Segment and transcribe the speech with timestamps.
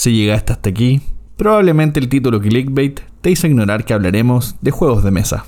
[0.00, 1.02] Si llegaste hasta aquí,
[1.36, 5.44] probablemente el título clickbait te hizo ignorar que hablaremos de juegos de mesa.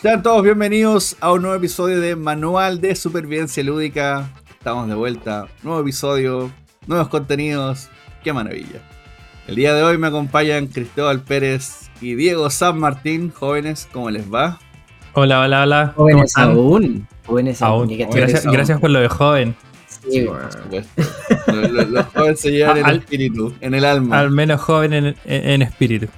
[0.00, 4.32] Sean todos bienvenidos a un nuevo episodio de Manual de Supervivencia Lúdica.
[4.50, 6.50] Estamos de vuelta, nuevo episodio,
[6.86, 7.90] nuevos contenidos,
[8.24, 8.80] qué maravilla.
[9.48, 13.32] El día de hoy me acompañan Cristóbal Pérez y Diego San Martín.
[13.34, 14.58] Jóvenes, ¿cómo les va?
[15.14, 15.92] Hola, hola, hola.
[15.96, 17.08] Jóvenes aún.
[17.24, 17.88] Jóvenes aún.
[17.88, 19.56] Gracias, gracias por lo de joven.
[19.86, 21.02] Sí, por supuesto.
[21.88, 24.20] los, jóvenes se llevan en el espíritu, en el alma.
[24.20, 26.08] Al menos joven en, en espíritu.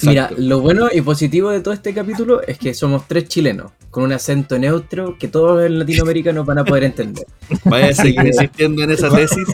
[0.00, 4.04] Mira, lo bueno y positivo de todo este capítulo es que somos tres chilenos, con
[4.04, 7.26] un acento neutro que todos en Latinoamérica nos van a poder entender.
[7.66, 9.46] Vaya a seguir insistiendo en esa tesis.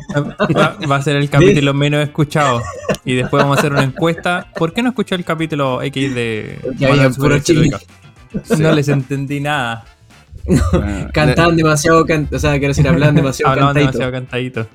[0.56, 2.62] Va, a ser el capítulo menos escuchado.
[3.04, 4.46] Y después vamos a hacer una encuesta.
[4.54, 6.56] ¿Por qué no escuchó el capítulo X de...
[8.58, 9.84] No les entendí nada.
[11.12, 14.68] Cantaban demasiado, o sea, quiero decir, hablan demasiado Hablaban demasiado cantadito.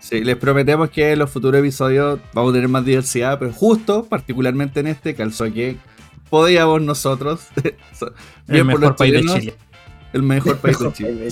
[0.00, 4.06] Sí, les prometemos que en los futuros episodios vamos a tener más diversidad, pero justo,
[4.06, 5.76] particularmente en este, calzó que
[6.34, 7.46] podíamos nosotros,
[8.48, 9.54] el mejor país de Chile.
[10.12, 11.28] El mejor país de Chile.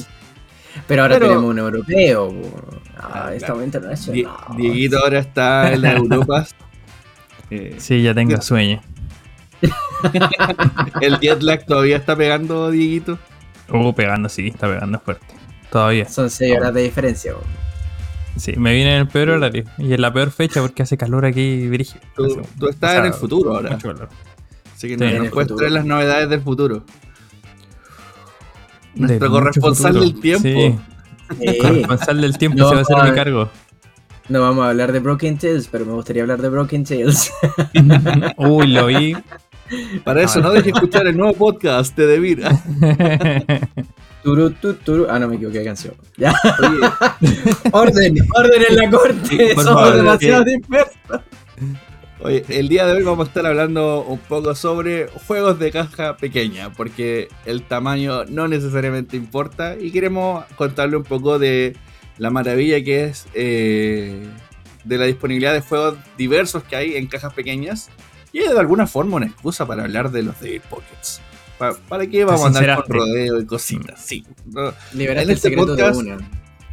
[0.87, 2.33] Pero ahora tenemos un europeo.
[2.97, 4.33] Ah, ah estamos internacional.
[4.57, 6.55] Dieguito ahora está en las Europas.
[7.55, 8.81] Eh, sí, ya tengo sueño.
[11.03, 13.19] el jet lag todavía está pegando, Dieguito.
[13.69, 15.27] Uh, pegando, sí, está pegando fuerte.
[15.71, 16.09] Todavía.
[16.09, 17.35] Son 6 horas de diferencia,
[18.37, 21.27] Sí, me viene en el peor horario y en la peor fecha porque hace calor
[21.27, 22.01] aquí, Virgil.
[22.17, 23.73] Tú, estás en el futuro ahora.
[23.73, 24.09] Mucho calor.
[24.83, 26.83] Así que nos puedes traer las novedades del futuro.
[28.97, 30.43] Nuestro corresponsal del tiempo.
[30.43, 30.77] Sí.
[31.61, 33.49] Corresponsal del tiempo se va a hacer mi cargo.
[34.29, 37.33] No vamos a hablar de Broken Tales, pero me gustaría hablar de Broken Tales.
[38.39, 39.17] Uy, lo vi.
[40.03, 42.43] Para eso, no dejes escuchar el nuevo podcast de Devir.
[44.25, 45.07] Turu, turu.
[45.09, 45.95] Ah, no me equivoqué de canción.
[46.17, 46.33] Ya.
[47.73, 49.55] orden, orden en la corte.
[49.55, 51.21] Somos demasiado dispersos.
[52.25, 56.17] Oye, el día de hoy vamos a estar hablando un poco sobre juegos de caja
[56.17, 61.77] pequeña, porque el tamaño no necesariamente importa y queremos contarle un poco de
[62.19, 64.25] la maravilla que es eh,
[64.85, 67.91] de la disponibilidad de juegos diversos que hay en cajas pequeñas
[68.33, 71.21] y es de alguna forma una excusa para hablar de los David Pockets.
[71.89, 74.01] ¿Para, qué vamos a andar con rodeo y cositas?
[74.01, 74.25] Sí.
[74.93, 76.01] en este podcast,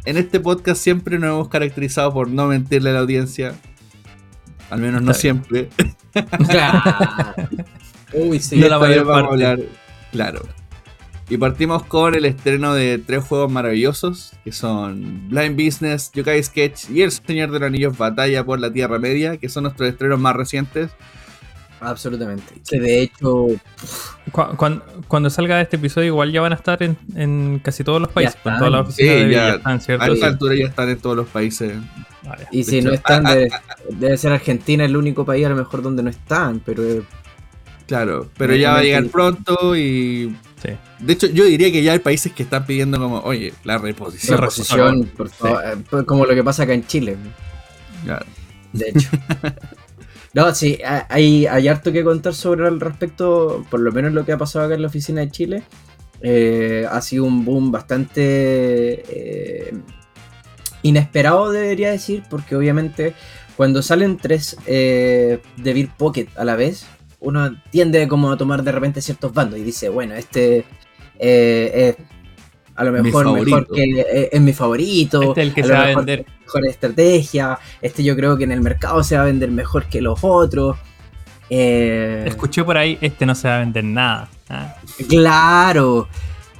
[0.04, 3.54] En este podcast siempre nos hemos caracterizado por no mentirle a la audiencia.
[4.70, 5.68] Al menos no siempre.
[8.12, 8.56] Uy, sí.
[8.56, 9.58] No la vamos a hablar.
[10.12, 10.42] Claro.
[11.28, 16.90] Y partimos con el estreno de tres juegos maravillosos, que son Blind Business, Yokai Sketch
[16.90, 20.18] y El Señor de los Anillos Batalla por la Tierra Media, que son nuestros estrenos
[20.18, 20.90] más recientes.
[21.80, 22.54] Absolutamente.
[22.68, 23.46] Que de hecho.
[25.06, 28.36] Cuando, salga este episodio, igual ya van a estar en, casi todos los países.
[28.42, 30.04] Con todas las sí, ya, están, ¿cierto?
[30.04, 31.74] A esta altura ya están en todos los países.
[32.50, 33.24] Y si no están,
[33.88, 37.04] debe, ser Argentina el único país a lo mejor donde no están, pero.
[37.86, 40.36] Claro, pero ya va a llegar pronto y.
[40.98, 44.36] De hecho, yo diría que ya hay países que están pidiendo como, oye, la reposición.
[44.36, 45.62] La reposición, por favor.
[45.64, 47.16] Eh, como lo que pasa acá en Chile.
[48.04, 48.26] Claro.
[48.72, 49.08] De hecho.
[50.32, 54.30] No, sí, hay, hay harto que contar sobre el respecto, por lo menos lo que
[54.30, 55.62] ha pasado acá en la oficina de Chile.
[56.22, 59.74] Eh, ha sido un boom bastante eh,
[60.82, 63.14] inesperado, debería decir, porque obviamente
[63.56, 66.86] cuando salen tres eh, de Beer Pocket a la vez,
[67.20, 70.64] uno tiende como a tomar de repente ciertos bandos y dice, bueno, este
[71.18, 71.96] es
[72.80, 75.20] a lo mejor mejor que eh, es, mi favorito.
[75.20, 76.24] Este es el que se va a vender.
[76.46, 77.58] Mejor estrategia.
[77.82, 80.78] Este yo creo que en el mercado se va a vender mejor que los otros.
[81.50, 84.30] Eh, Escuché por ahí, este no se va a vender nada.
[84.48, 84.76] Ah.
[85.10, 86.08] Claro.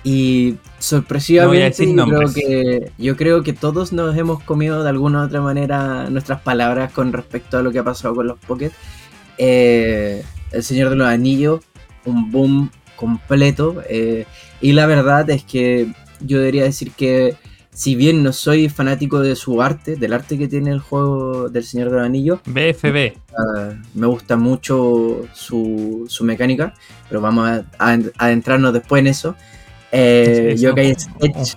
[0.05, 5.27] Y sorpresivamente yo, creo que, yo creo que todos nos hemos comido de alguna u
[5.27, 8.73] otra manera nuestras palabras con respecto a lo que ha pasado con los Pocket.
[9.39, 11.61] Eh, el Señor de los Anillos,
[12.05, 13.83] un boom completo.
[14.61, 17.37] y la verdad es que yo debería decir que
[17.73, 21.65] si bien no soy fanático de su arte, del arte que tiene el juego del
[21.65, 23.15] Señor del Anillo, BFB.
[23.39, 26.75] Ah, me gusta mucho su, mecánica,
[27.09, 27.65] pero vamos a,
[28.19, 29.37] adentrarnos después en eso.
[29.93, 31.57] Eh, Yokai Sketch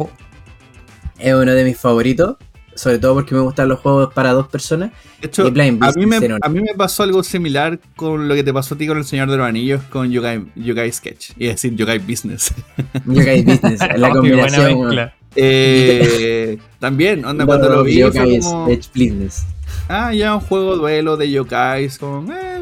[1.20, 2.38] es uno de mis favoritos
[2.76, 4.92] sobre todo porque me gustan los juegos para dos personas.
[5.22, 8.78] a, mí me, a mí me pasó algo similar con lo que te pasó a
[8.78, 12.54] ti con el Señor de los Anillos con Yogai, Sketch, y es decir, Yogai Business.
[13.06, 15.12] Yogai Business, la combinación.
[15.36, 17.98] Eh, también, onda, cuando lo vi.
[18.00, 19.46] Yogai Sketch Business.
[19.88, 22.32] Ah, ya un juego duelo de yokais con.
[22.32, 22.62] Eh,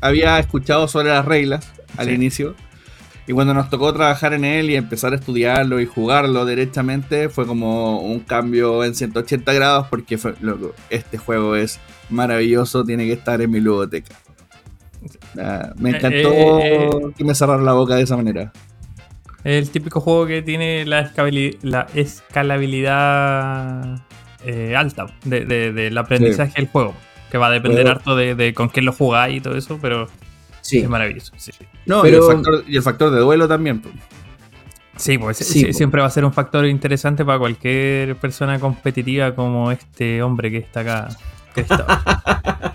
[0.00, 2.12] había escuchado sobre las reglas al Sí.
[2.12, 2.54] inicio.
[3.28, 7.46] Y cuando nos tocó trabajar en él y empezar a estudiarlo y jugarlo derechamente, fue
[7.46, 11.78] como un cambio en 180 grados porque fue, loco, este juego es
[12.08, 14.14] maravilloso, tiene que estar en mi biblioteca.
[15.38, 18.50] Ah, me Eh, encantó eh, que me cerraran la boca de esa manera.
[19.44, 21.00] Es el típico juego que tiene la,
[21.94, 24.00] escalabilidad
[24.44, 26.94] eh, alta de- de- del aprendizaje del juego.
[27.30, 30.08] Que va a depender harto de, de con quién lo jugáis y todo eso, pero
[30.68, 30.78] Sí.
[30.78, 31.32] es maravilloso.
[31.36, 31.52] Sí,
[31.86, 33.80] No, pero- y, el factor, y el factor de duelo también.
[33.80, 33.94] pues.
[34.96, 35.72] Sí, pues Sí, sí, po.
[35.72, 40.58] siempre va a ser un factor interesante para cualquier persona competitiva como este hombre que
[40.58, 41.08] está acá.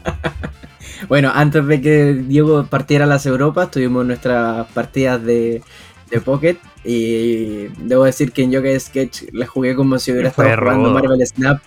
[1.10, 5.62] Bueno, antes de que Diego partiera a las Europas, tuvimos nuestras partidas de,
[6.10, 6.58] de Pocket.
[6.86, 10.90] Y debo decir que en Yoga Sketch la jugué como si hubiera Fue estado jugando
[10.90, 10.94] rudo.
[10.94, 11.62] Marvel Snap.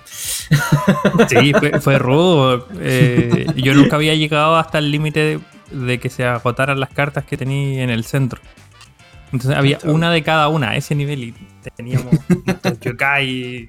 [1.29, 2.67] Sí, fue, fue rudo.
[2.81, 5.39] Eh, yo nunca había llegado hasta el límite
[5.71, 8.41] de, que se agotaran las cartas que tenía en el centro.
[9.33, 11.35] Entonces había una de cada una a ese nivel y
[11.77, 12.15] teníamos
[12.81, 13.69] yokai.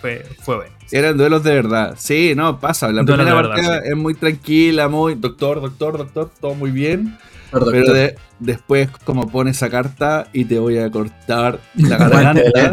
[0.00, 0.72] Fue, fue bueno.
[0.92, 1.94] Eran duelos de verdad.
[1.98, 2.86] Sí, no, pasa.
[2.88, 7.18] La Duelos primera verdad, partida es muy tranquila, muy doctor, doctor, doctor, todo muy bien.
[7.50, 7.94] Pero doctor.
[7.94, 12.42] de- después, como pone esa carta y te voy a cortar la garganta.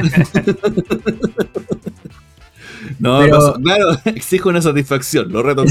[2.99, 5.63] no, Pero- pasa- claro, exijo una satisfacción, lo reto.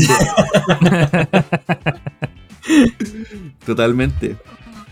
[3.66, 4.36] Totalmente.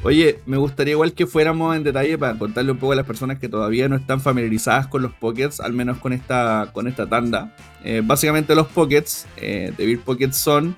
[0.02, 3.38] Oye, me gustaría igual que fuéramos en detalle para contarle un poco a las personas
[3.38, 7.55] que todavía no están familiarizadas con los Pockets, al menos con esta, con esta tanda.
[7.84, 10.75] Eh, básicamente los Pockets, eh, de Beer Pockets son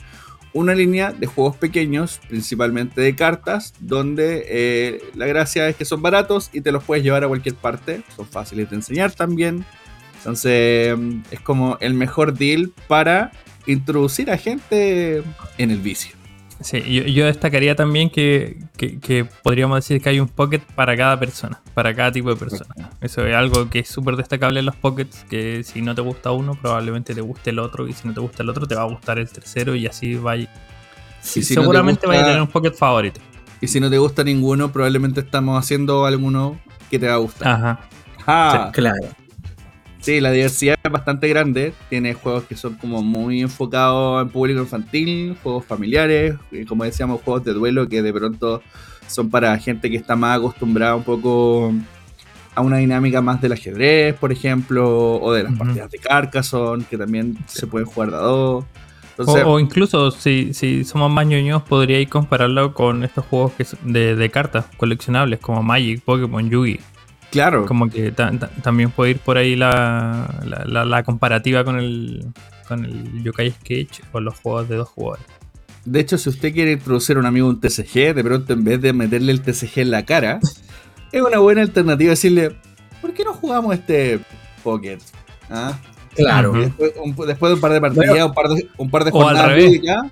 [0.54, 6.02] una línea de juegos pequeños, principalmente de cartas, donde eh, la gracia es que son
[6.02, 8.02] baratos y te los puedes llevar a cualquier parte.
[8.16, 9.64] Son fáciles de enseñar también.
[10.18, 13.30] Entonces mm, es como el mejor deal para
[13.66, 15.22] introducir a gente
[15.58, 16.21] en el vicio.
[16.62, 20.96] Sí, yo, yo destacaría también que, que- que podríamos decir que hay un pocket para
[20.96, 22.74] cada persona, para cada tipo de persona.
[23.00, 26.30] Eso es algo que es súper destacable en los pockets, que si no te gusta
[26.32, 28.82] uno, probablemente te guste el otro, y si no te gusta el otro, te va
[28.82, 30.36] a gustar el tercero, y así va.
[30.36, 30.48] Y
[31.20, 33.20] si no seguramente va a gusta- tener un pocket favorito.
[33.60, 36.58] Y si no te gusta ninguno, probablemente estamos haciendo alguno
[36.90, 37.48] que te va a gustar.
[37.48, 37.80] Ajá.
[38.26, 39.08] Ah, Claro.
[40.02, 41.72] Sí, la diversidad es bastante grande.
[41.88, 47.22] Tiene juegos que son como muy enfocados en público infantil, juegos familiares, y como decíamos,
[47.22, 48.62] juegos de duelo que de pronto
[49.06, 51.72] son para gente que está más acostumbrada un poco
[52.54, 56.98] a una dinámica más del ajedrez, por ejemplo, o de las partidas de Carcassonne, que
[56.98, 58.64] también se pueden jugar de a dos.
[58.64, 58.66] O,
[59.20, 63.92] Entonces, o incluso, si, si somos más ñoños, podríais compararlo con estos juegos que son
[63.92, 66.80] de, de cartas coleccionables, como Magic, Pokémon, Yugi.
[67.32, 71.64] Claro, Como que ta- ta- también puede ir por ahí la, la, la- la comparativa
[71.64, 72.24] con el,
[72.68, 75.26] con el Yokai Sketch o los juegos de dos jugadores.
[75.84, 78.80] de hecho, si usted quiere introducir a un amigo un TCG, de pronto en vez
[78.80, 80.38] de meterle el TCG en la cara,
[81.12, 82.54] es una buena alternativa decirle,
[83.00, 84.20] ¿por qué no jugamos este
[84.62, 84.98] Pocket?
[85.50, 85.76] ¿Ah?
[86.14, 86.52] Claro.
[86.52, 88.26] Después, un, después de un par de partidas, Bueno.
[88.26, 89.64] un par de, un par de O al jornadas revés.
[89.66, 90.02] lúdicas,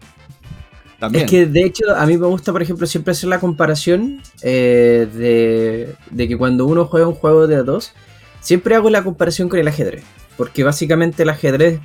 [1.01, 1.25] también.
[1.25, 5.09] Es que de hecho a mí me gusta, por ejemplo, siempre hacer la comparación eh,
[5.13, 7.93] de, de que cuando uno juega un juego de a dos,
[8.41, 10.05] siempre hago la comparación con el ajedrez.
[10.37, 11.81] Porque básicamente el ajedrez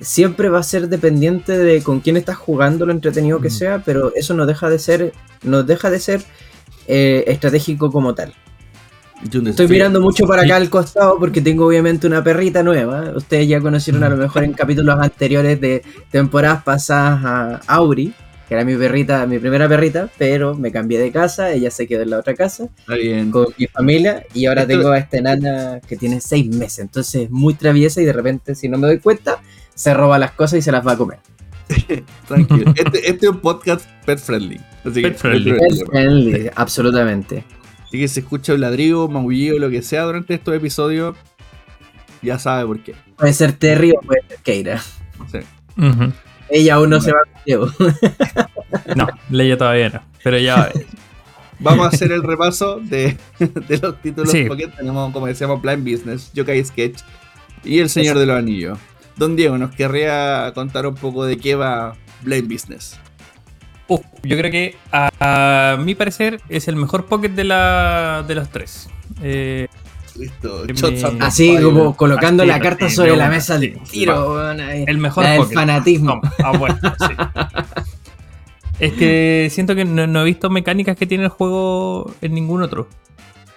[0.00, 3.52] siempre va a ser dependiente de con quién estás jugando, lo entretenido que Mm.
[3.52, 5.12] sea, pero eso no deja de ser,
[5.42, 6.22] no deja de ser
[6.88, 8.32] eh, estratégico como tal.
[9.46, 13.12] Estoy mirando mucho para acá al costado porque tengo obviamente una perrita nueva.
[13.14, 18.12] Ustedes ya conocieron a lo mejor en capítulos anteriores de temporadas pasadas a Auri,
[18.52, 22.02] que era mi perrita, mi primera perrita, pero me cambié de casa, ella se quedó
[22.02, 23.30] en la otra casa bien.
[23.30, 27.22] con mi familia y ahora Esto- tengo a esta enana que tiene seis meses, entonces
[27.22, 29.40] es muy traviesa y de repente si no me doy cuenta
[29.74, 31.18] se roba las cosas y se las va a comer.
[32.28, 32.74] Tranquilo.
[32.76, 34.60] Este, este es un podcast pet friendly.
[34.84, 35.52] Así que, Pet friendly.
[35.54, 35.86] problema.
[35.90, 37.44] friendly, absolutamente.
[37.86, 41.16] Así que si escucha un ladrido, maullido, lo que sea durante estos episodios,
[42.20, 42.94] ya sabe por qué.
[43.16, 44.78] Puede ser Terry o puede ser Keira.
[45.30, 45.38] Sí.
[45.78, 46.12] Ujú.
[46.52, 47.68] Ella aún no se va con Diego.
[48.96, 50.02] No, Leia todavía no.
[50.24, 50.70] Pero ya.
[51.58, 54.44] Vamos a hacer el repaso de, de los títulos Sí.
[54.48, 57.00] porque tenemos, como decíamos, Blind Business, Yokai Sketch
[57.64, 58.78] y El Señor de los Anillos.
[59.16, 62.98] Don Diego, ¿nos querría contar un poco de qué va Blind Business?
[63.88, 68.34] Uf, yo creo que a, a mi parecer es el mejor pocket de, la, de
[68.34, 68.88] los tres.
[69.22, 69.68] Eh,
[70.16, 70.64] Listo.
[70.66, 71.24] Me-.
[71.24, 71.62] Así Fire.
[71.62, 76.20] como colocando la carta sobre la mesa sí, tiro, el mejor La del fanatismo.
[76.22, 77.14] No, ah, bueno, sí.
[78.78, 82.62] Es que siento que no, no he visto mecánicas que tiene el juego en ningún
[82.62, 82.88] otro.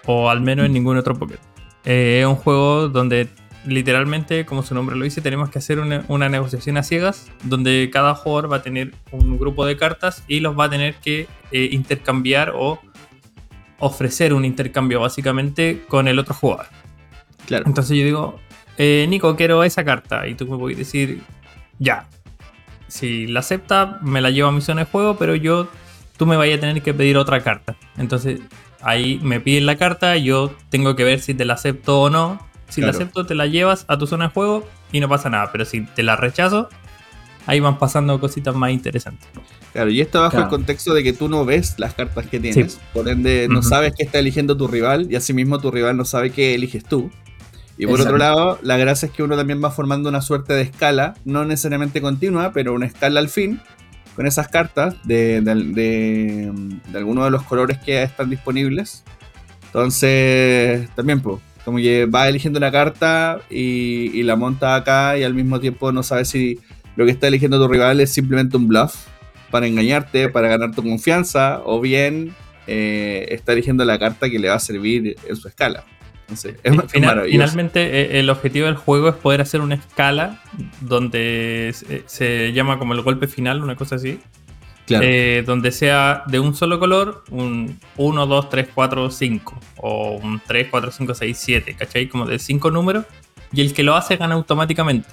[0.06, 1.40] O al menos en ningún otro Pocket.
[1.84, 3.30] Eh, es un juego donde
[3.66, 7.90] literalmente, como su nombre lo dice, tenemos que hacer una, una negociación a ciegas donde
[7.92, 11.28] cada jugador va a tener un grupo de cartas y los va a tener que
[11.52, 12.80] eh, intercambiar o
[13.80, 16.68] ofrecer un intercambio básicamente con el otro jugador.
[17.46, 17.66] Claro.
[17.68, 18.40] Entonces yo digo,
[18.78, 20.28] eh, Nico, quiero esa carta.
[20.28, 21.22] Y tú me puedes decir,
[21.80, 22.08] ya.
[22.88, 25.68] Si la acepta, me la llevo a mi zona de juego, pero yo,
[26.18, 27.76] tú me vayas a tener que pedir otra carta.
[27.98, 28.42] Entonces
[28.82, 32.40] ahí me piden la carta, yo tengo que ver si te la acepto o no.
[32.70, 35.52] Si la acepto, te la llevas a tu zona de juego y no pasa nada.
[35.52, 36.70] Pero si te la rechazo,
[37.46, 39.28] ahí van pasando cositas más interesantes.
[39.74, 40.46] Claro, y esto bajo Claro.
[40.46, 42.80] el contexto de que tú no ves las cartas que tienes.
[42.94, 46.30] Por ende, no sabes qué está eligiendo tu rival y asimismo tu rival no sabe
[46.32, 47.12] qué eliges tú.
[47.78, 48.16] Y por Exacto.
[48.16, 51.44] otro lado, la gracia es que uno también va formando una suerte de escala, no
[51.44, 53.60] necesariamente continua, pero una escala al fin,
[54.16, 56.52] con esas cartas de, de, de,
[56.90, 59.04] de alguno de los colores que están disponibles.
[59.80, 65.24] Entonces, también, pues, como que va eligiendo una carta y, y la monta acá y
[65.24, 66.60] al mismo tiempo no sabes si
[66.96, 68.96] lo que está eligiendo tu rival es simplemente un bluff
[69.52, 72.34] para engañarte, para ganar tu confianza, o bien
[72.68, 75.84] eh, está eligiendo la carta que le va a servir en su escala.
[76.22, 80.42] Entonces, es, Final- finalmente, eh, el objetivo del juego es poder hacer una escala
[80.82, 84.20] donde se, se llama como el golpe final, una cosa así.
[84.88, 85.04] Claro.
[85.08, 89.60] eh, donde sea de un solo color, un 1, 2, 3, 4, 5.
[89.78, 91.76] O un 3, 4, 5, 6, 7.
[91.76, 92.08] ¿Cachai?
[92.08, 93.06] Como de 5 números.
[93.52, 95.08] Y el que lo hace gana automáticamente.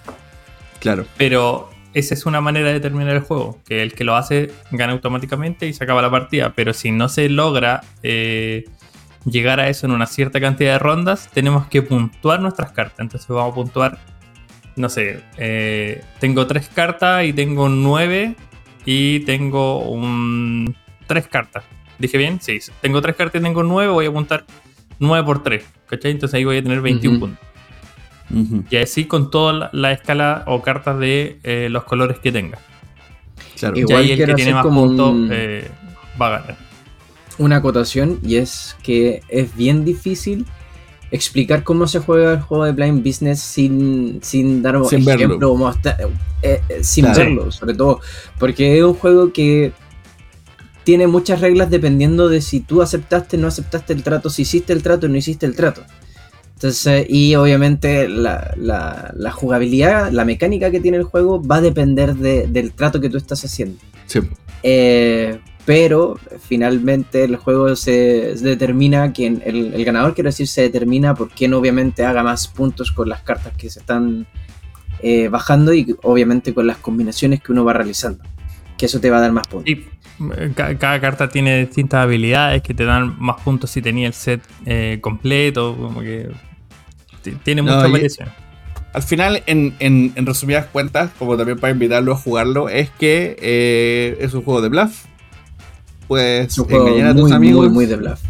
[0.79, 1.07] claro.
[1.17, 3.59] Pero esa es una manera de terminar el juego.
[3.67, 6.53] Que el que lo hace gana automáticamente y se acaba la partida.
[6.55, 8.65] Pero si no se logra eh,
[9.25, 13.01] llegar a eso en una cierta cantidad de rondas, tenemos que puntuar nuestras cartas.
[13.01, 13.99] Entonces vamos a puntuar,
[14.77, 18.35] no sé, eh, tengo tres cartas y tengo un 9
[18.85, 20.75] y tengo un...
[21.07, 21.65] tres cartas.
[21.99, 22.41] ¿Dije bien?
[22.41, 24.45] Sí, tengo tres cartas y tengo 9, voy a apuntar
[24.99, 25.65] 9 por 3.
[25.87, 26.11] ¿Cachai?
[26.13, 27.27] Entonces ahí voy a tener 21 Ujú.
[27.27, 27.47] puntos.
[28.71, 32.59] Y así con toda la, la escala o cartas de eh, los colores que tenga.
[33.59, 33.79] Claro.
[33.79, 35.69] Igual y ahí el que quiero tiene hacer más como puntos un- eh,
[36.21, 36.57] va a ganar.
[37.39, 40.47] una acotación y es que es bien difícil
[41.11, 45.55] explicar cómo se juega el juego de Blind Business sin, sin dar un Sin ejemplo
[46.43, 47.19] eh, eh, sin Claro.
[47.21, 48.01] verlo, sobre todo.
[48.39, 49.73] Porque es un juego que
[50.85, 54.73] tiene muchas reglas dependiendo de si tú aceptaste o no aceptaste el trato, si hiciste
[54.73, 55.83] el trato o no hiciste el trato.
[56.63, 61.61] Entonces, y obviamente la, la- la jugabilidad, la mecánica que tiene el juego va a
[61.61, 63.79] depender de- del trato que tú estás haciendo.
[64.07, 64.21] Sí.
[64.63, 70.63] Eh, pero finalmente el juego se, se determina, quien, el, el ganador quiero decir, se
[70.63, 74.27] determina por quien obviamente haga más puntos con las cartas que se están
[75.01, 78.23] eh, bajando y obviamente con las combinaciones que uno va realizando.
[78.79, 79.69] Que eso te va a dar más puntos.
[79.69, 79.85] Y
[80.37, 84.13] eh, ca- cada carta tiene distintas habilidades que te dan más puntos si tenía el
[84.15, 85.77] set eh, completo.
[85.77, 86.29] Como que
[87.31, 88.29] tiene No, mucha variación.
[88.93, 93.37] Al final, en, en- en resumidas cuentas, como también para invitarlo a jugarlo, es que
[93.41, 95.05] eh, es un juego de bluff.
[96.09, 98.21] Puedes Es un juego engañar a muy, tus amigos muy, muy de bluff.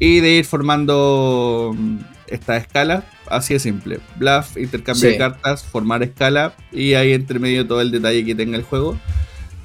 [0.00, 1.96] y de ir formando mm,
[2.28, 3.04] esta escala.
[3.30, 4.00] Así de simple.
[4.16, 5.08] Bluff, intercambio Sí.
[5.08, 8.98] de cartas, formar escala y ahí entre medio todo el detalle que tenga el juego.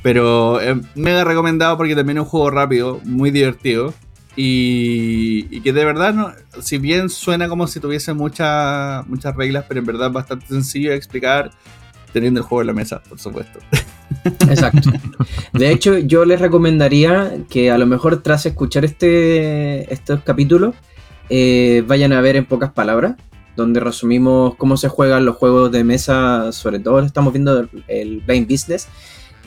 [0.04, 3.94] Pero eh, mega recomendado porque también es un juego rápido, muy divertido.
[4.36, 9.66] Y, y que de verdad, no, si bien suena como si tuviese muchas muchas reglas,
[9.68, 11.52] pero en verdad es bastante sencillo de explicar
[12.14, 13.60] teniendo el juego en la mesa, por supuesto.
[14.50, 14.92] Exacto.
[15.54, 20.76] De hecho, yo les recomendaría que a lo mejor tras escuchar este, estos capítulos,
[21.30, 23.16] eh, vayan a ver en pocas palabras,
[23.56, 28.22] donde resumimos cómo se juegan los juegos de mesa, sobre todo estamos viendo el, el
[28.22, 28.88] Blind Business,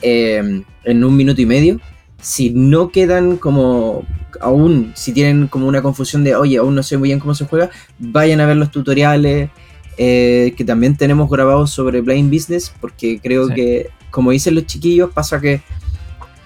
[0.01, 1.79] eh, en un minuto y medio.
[2.21, 4.05] Si no quedan como
[4.41, 7.45] aún, si tienen como una confusión de, oye, aún no sé muy bien cómo se
[7.45, 7.69] juega,
[7.99, 9.49] vayan a ver los tutoriales
[9.97, 13.53] eh, que también tenemos grabados sobre Blind Business, porque creo Sí.
[13.55, 15.61] que, como dicen los chiquillos, pasa que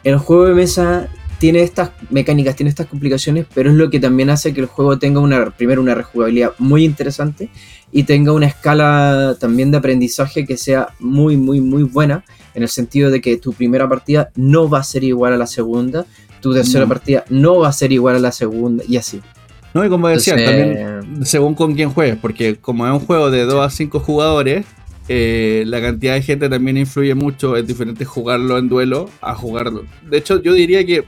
[0.03, 4.29] el juego de mesa tiene estas mecánicas, tiene estas complicaciones, pero es lo que también
[4.29, 7.49] hace que el juego tenga una, primero una rejugabilidad muy interesante
[7.91, 12.23] y tenga una escala también de aprendizaje que sea muy, muy, muy buena,
[12.53, 15.47] en el sentido de que tu primera partida no va a ser igual a la
[15.47, 16.05] segunda,
[16.41, 16.89] tu tercera No.
[16.89, 19.21] partida no va a ser igual a la segunda, y así.
[19.73, 23.31] No, y como decía, Entonces, también según con quién juegues, porque como es un juego
[23.31, 24.65] de 2 a 5 jugadores,
[25.07, 27.55] eh, la cantidad de gente también influye mucho.
[27.55, 29.85] Es diferente jugarlo en duelo a jugarlo.
[30.09, 31.03] De hecho, yo diría que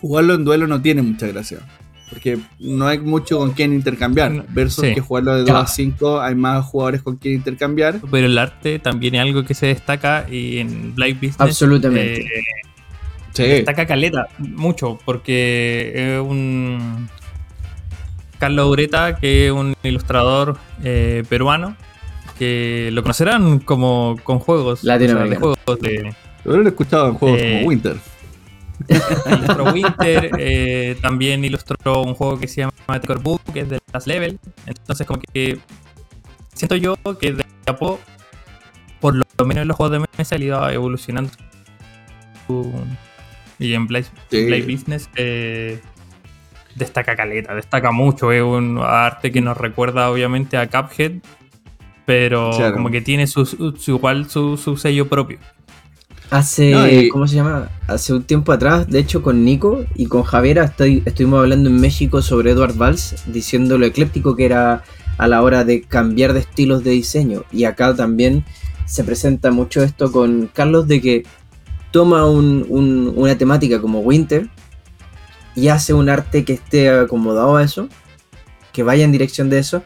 [0.00, 1.58] jugarlo en duelo no tiene mucha gracia.
[2.14, 4.46] Porque no hay mucho con quién intercambiar.
[4.48, 4.94] Versus Sí.
[4.94, 8.00] que jugarlo de 2 a 5 hay más jugadores con quien intercambiar.
[8.10, 11.40] Pero el arte también es algo que se destaca y en Blind Business.
[11.40, 12.20] Absolutamente.
[12.22, 12.42] eh,
[13.32, 17.08] Sí, destaca caleta mucho porque es un.
[18.38, 21.76] Carlos Ureta, que es un ilustrador eh, peruano,
[22.38, 24.84] que lo conocerán como con juegos.
[24.84, 25.56] Latinoamericanos.
[25.64, 27.96] juegos de, Yo lo he escuchado en juegos Eh, como Winter.
[29.26, 33.80] ilustró Winter, eh, también ilustró un juego que se llama Ticor Book, que es de
[33.92, 34.38] Last Level.
[34.66, 35.58] Entonces, como que
[36.54, 38.00] siento yo que de a poco,
[39.00, 41.30] por lo menos en los juegos de mesa, él iba evolucionando.
[42.46, 42.72] su-
[43.58, 44.46] Y en Play, Sí.
[44.46, 45.80] Play Business eh,
[46.74, 48.32] destaca caleta, destaca mucho.
[48.32, 51.12] Es un arte que nos recuerda, obviamente, a Cuphead,
[52.04, 52.74] pero Claro.
[52.74, 55.38] como que tiene su, su- su- igual su, su sello propio.
[56.30, 57.70] Hace, No, y- ¿cómo se llama?
[57.86, 61.80] Hace un tiempo atrás, de hecho, con Nico y con Javiera estoy, estuvimos hablando en
[61.80, 64.82] México sobre Edward Valls, diciendo lo ecléptico que era
[65.18, 67.44] a la hora de cambiar de estilos de diseño.
[67.52, 68.44] Y acá también
[68.86, 71.22] se presenta mucho esto con Carlos de que
[71.92, 74.48] toma un- un- una temática como Winter
[75.54, 77.88] y hace un arte que esté acomodado a eso,
[78.72, 79.82] que vaya en dirección de eso.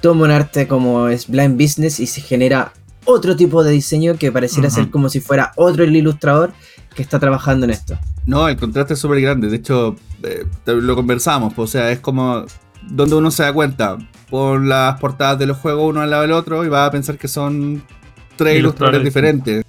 [0.00, 2.72] Toma un arte como es Blind Business y se genera
[3.10, 6.52] otro tipo de diseño que pareciera ser como si fuera otro el ilustrador
[6.94, 7.98] que está trabajando en esto.
[8.26, 9.48] No, el contraste es súper grande.
[9.48, 11.54] De hecho, eh, lo conversamos.
[11.54, 12.44] pues, o sea, es como
[12.82, 13.98] donde uno se da cuenta.
[14.28, 17.18] Pon las portadas de los juegos uno al lado del otro y va a pensar
[17.18, 17.82] que son
[18.36, 19.64] tres ilustradores Ilustradores diferentes.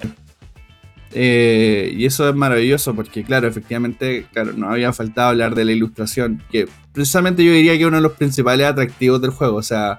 [1.13, 5.73] Eh, y eso es maravilloso porque, claro, efectivamente, claro, no había faltado hablar de la
[5.73, 9.57] ilustración, que precisamente yo diría que es uno de los principales atractivos del juego.
[9.57, 9.97] O sea,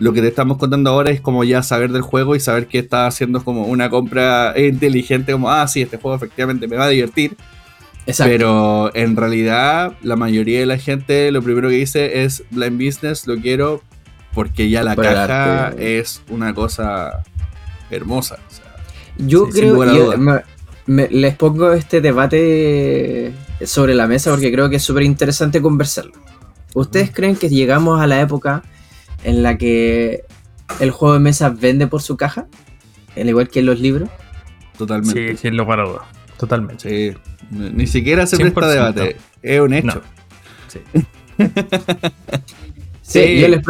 [0.00, 2.78] lo que te estamos contando ahora es como ya saber del juego y saber que
[2.80, 6.88] estás haciendo como una compra inteligente, como, ah, sí, este juego efectivamente me va a
[6.88, 7.36] divertir.
[8.06, 8.30] Exacto.
[8.32, 13.26] Pero en realidad, la mayoría de la gente lo primero que dice es Blind Business,
[13.26, 13.82] lo quiero
[14.34, 15.98] porque ya la caja arte.
[15.98, 17.22] es una cosa
[17.90, 18.36] hermosa.
[18.48, 18.64] o sea,
[19.18, 20.40] Yo Sí, creo me-
[20.86, 23.32] me- les pongo este debate
[23.64, 26.12] sobre la mesa porque creo que es súper interesante conversarlo.
[26.74, 28.62] ¿Ustedes creen que llegamos a la época
[29.24, 30.24] en la que
[30.80, 32.46] el juego de mesa vende por su caja?
[33.16, 34.08] Al igual que en los libros.
[34.78, 35.32] totalmente.
[35.32, 36.02] Sí, sin lugar a dudas.
[36.38, 36.88] Totalmente.
[37.12, 37.18] Sí.
[37.50, 38.68] Ni siquiera se presta 100%.
[38.70, 39.16] debate.
[39.42, 39.86] Es un hecho.
[39.86, 40.00] No.
[40.68, 40.80] Sí.
[43.02, 43.40] Sí, Sí.
[43.40, 43.60] Yo, les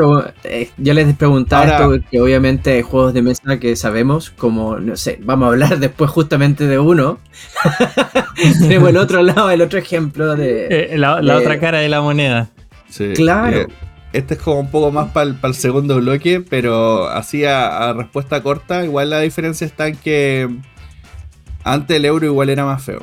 [0.44, 4.78] eh, yo les preguntaba Ahora- esto porque obviamente hay juegos de mesa que sabemos, como,
[4.78, 7.18] no sé, vamos a hablar después justamente de uno.
[8.60, 10.66] Tenemos el otro lado, el otro ejemplo de...
[10.92, 12.50] Eh, la la otra cara de la moneda.
[12.90, 13.12] Sí.
[13.14, 13.60] Claro.
[13.62, 13.68] Eh,
[14.12, 18.42] Este es como un poco más para el, segundo bloque, pero así a, a respuesta
[18.42, 20.48] corta, igual la diferencia está en que
[21.62, 23.00] antes el euro igual era más feo.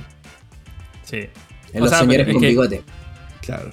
[1.03, 1.29] Sí.
[1.71, 2.83] En o los sea, señores con que- bigote.
[3.41, 3.71] Claro.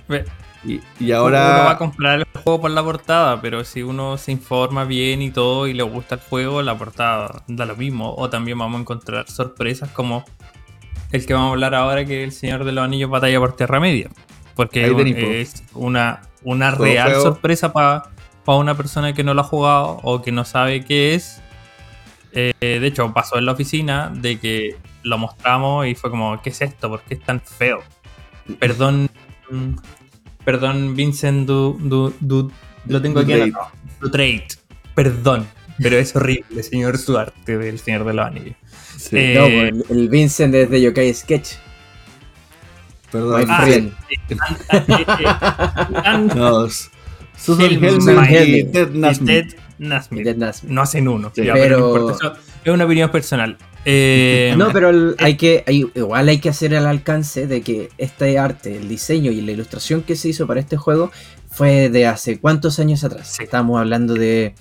[0.64, 1.78] Y, y Uno va a ahora...
[1.78, 5.74] comprar el juego por la portada, pero si uno se informa bien y todo y
[5.74, 8.14] le gusta el juego, la portada da lo mismo.
[8.16, 10.24] O también vamos a encontrar sorpresas como
[11.10, 13.56] el que vamos a hablar ahora, que es el Señor de los Anillos Batalla por
[13.56, 14.08] Tierra Media.
[14.54, 18.04] Porque es una, una real sorpresa para
[18.46, 21.40] una persona que no lo ha jugado o que no sabe qué es.
[22.32, 26.50] Eh, de hecho, pasó en la oficina de que lo mostramos y fue como, ¿qué
[26.50, 26.88] es esto?
[26.88, 27.82] ¿Por qué es tan feo?
[28.58, 29.08] Perdón,
[30.44, 32.52] perdón, Vincent Du, Du- Du-
[32.86, 33.68] lo tengo aquí anotado.
[34.00, 34.46] Dutrade.
[34.94, 35.46] Perdón,
[35.78, 38.56] pero es horrible, señor, su arte del Señor de los Anillos.
[38.98, 41.54] Sí, Eh, No, el, el Vincent es de Yokai Sketch.
[43.14, 43.46] Perdón.
[43.62, 43.92] friend.
[46.36, 46.68] No,
[47.36, 48.72] Susan Helm- Helming y.
[48.72, 49.56] Ted Nasmith.
[50.68, 51.32] No hacen uno.
[51.34, 51.44] Sí.
[51.44, 53.56] ya, Pero- no importa, eso es una opinión personal.
[53.84, 57.90] Eh, No, pero el- hay que, hay- igual hay que hacer el alcance de que
[57.98, 61.10] este arte, el diseño y la ilustración que se hizo para este juego
[61.50, 63.34] fue de hace cuántos años atrás.
[63.36, 63.44] Sí.
[63.44, 64.54] Estamos hablando de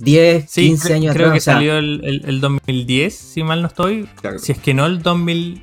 [0.00, 1.34] 10, Sí, 15 cre- años creo atrás.
[1.34, 4.08] que o sea, salió el, el- el 2010, si mal no estoy.
[4.20, 4.38] Claro.
[4.40, 5.62] Si es que no el 2000.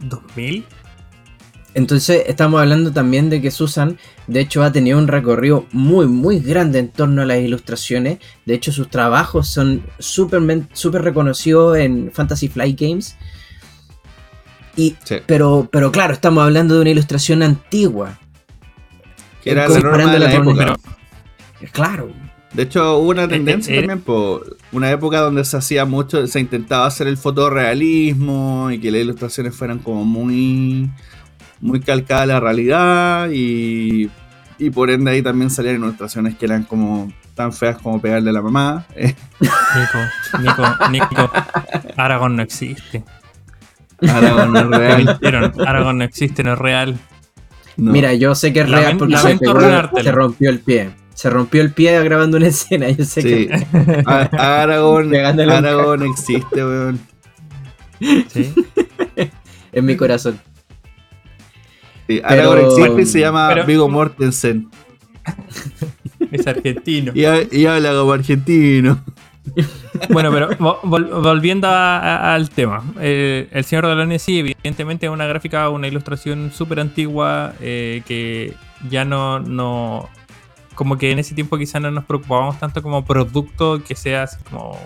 [0.00, 0.64] ¿2000?
[1.76, 6.40] Entonces estamos hablando también de que Susan, de hecho, ha tenido un recorrido muy, muy
[6.40, 8.18] grande en torno a las ilustraciones.
[8.46, 10.40] De hecho, sus trabajos son súper
[10.72, 13.18] súper reconocidos en Fantasy Flight Games.
[14.74, 15.16] Y, Sí.
[15.26, 18.18] pero, pero claro, estamos hablando de una ilustración antigua.
[19.44, 20.76] Que era la norma de la época.
[21.72, 22.10] Claro.
[22.54, 23.80] De hecho, hubo una tendencia eh.
[23.80, 28.90] también, por una época donde se hacía mucho, se intentaba hacer el fotorrealismo y que
[28.90, 30.88] las ilustraciones fueran como muy,
[31.60, 34.10] muy calcadas a la realidad y,
[34.58, 38.32] y por ende ahí también salían ilustraciones que eran como tan feas como pegarle a
[38.32, 38.86] la mamá.
[38.98, 39.98] Nico,
[40.40, 41.30] Nico, Nico.
[41.96, 43.04] Aragón no existe.
[44.08, 45.18] Aragorn no es real.
[45.66, 46.98] Aragón no existe, no es real.
[47.76, 47.92] No.
[47.92, 50.90] Mira, yo sé que es real porque se, pegó- se rompió el pie.
[51.14, 52.88] Se rompió el pie grabando una escena.
[52.90, 53.28] Yo sé Sí.
[53.48, 54.02] que.
[54.06, 57.00] A- Aragorn, Pegándole un Aragorn existe, weón.
[58.28, 58.54] Sí.
[59.72, 60.40] En mi corazón.
[62.06, 64.68] Sí, Pero- Aragorn existe y se llama Pero- Vigo Mortensen.
[66.30, 67.12] Es argentino.
[67.14, 69.02] Y, ha- y habla como argentino.
[70.10, 72.82] Bueno, pero vo- vol- volviendo a- a- al tema.
[73.00, 77.54] eh, el Señor de los Anillos sí, evidentemente es una gráfica, una ilustración súper antigua
[77.60, 78.54] eh, que
[78.90, 80.08] ya no, no...
[80.74, 84.36] Como que en ese tiempo quizás no nos preocupábamos tanto como producto que sea así
[84.50, 84.78] como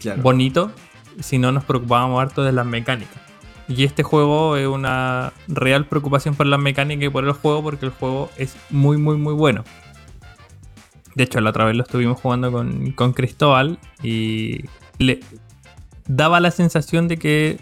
[0.00, 0.22] Claro.
[0.22, 0.72] bonito,
[1.20, 3.20] sino nos preocupábamos harto de las mecánicas.
[3.68, 7.86] Y este juego es una real preocupación por las mecánicas y por el juego, porque
[7.86, 9.62] el juego es muy, muy, muy bueno.
[11.14, 14.64] De hecho, la otra vez lo estuvimos jugando con, con Cristóbal y
[14.98, 15.20] le
[16.06, 17.58] daba la sensación de que,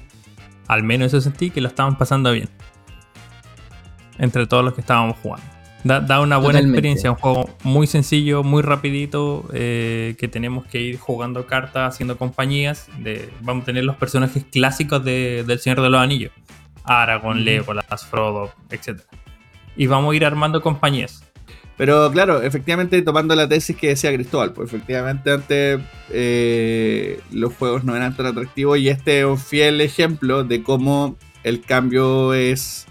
[0.68, 2.48] al menos eso sentí, que lo estaban pasando bien.
[4.18, 5.55] Entre todos los que estábamos jugando.
[5.86, 6.78] Da, da una buena Totalmente.
[6.78, 12.18] experiencia, un juego muy sencillo, muy rapidito, eh, que tenemos que ir jugando cartas, haciendo
[12.18, 12.88] compañías.
[12.98, 16.32] De, vamos a tener los personajes clásicos de- del Señor de los Anillos.
[16.84, 17.44] Aragorn, Ujú.
[17.44, 19.00] Legolas, Frodo, etc.
[19.76, 21.22] Y vamos a ir armando compañías.
[21.76, 25.78] Pero claro, efectivamente tomando la tesis que decía Cristóbal, pues efectivamente antes
[26.10, 31.16] eh, los juegos no eran tan atractivos y este es un fiel ejemplo de cómo
[31.44, 32.85] el cambio es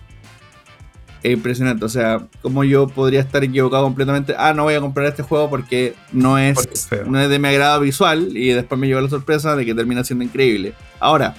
[1.32, 1.86] impresionante.
[1.86, 4.36] O sea, cómo yo podría estar equivocado completamente.
[4.38, 7.48] Ah, no voy a comprar este juego porque no es, Porque no es de mi
[7.48, 10.74] agrado visual y después me lleva la sorpresa de que termina siendo increíble.
[11.00, 11.36] Ahora,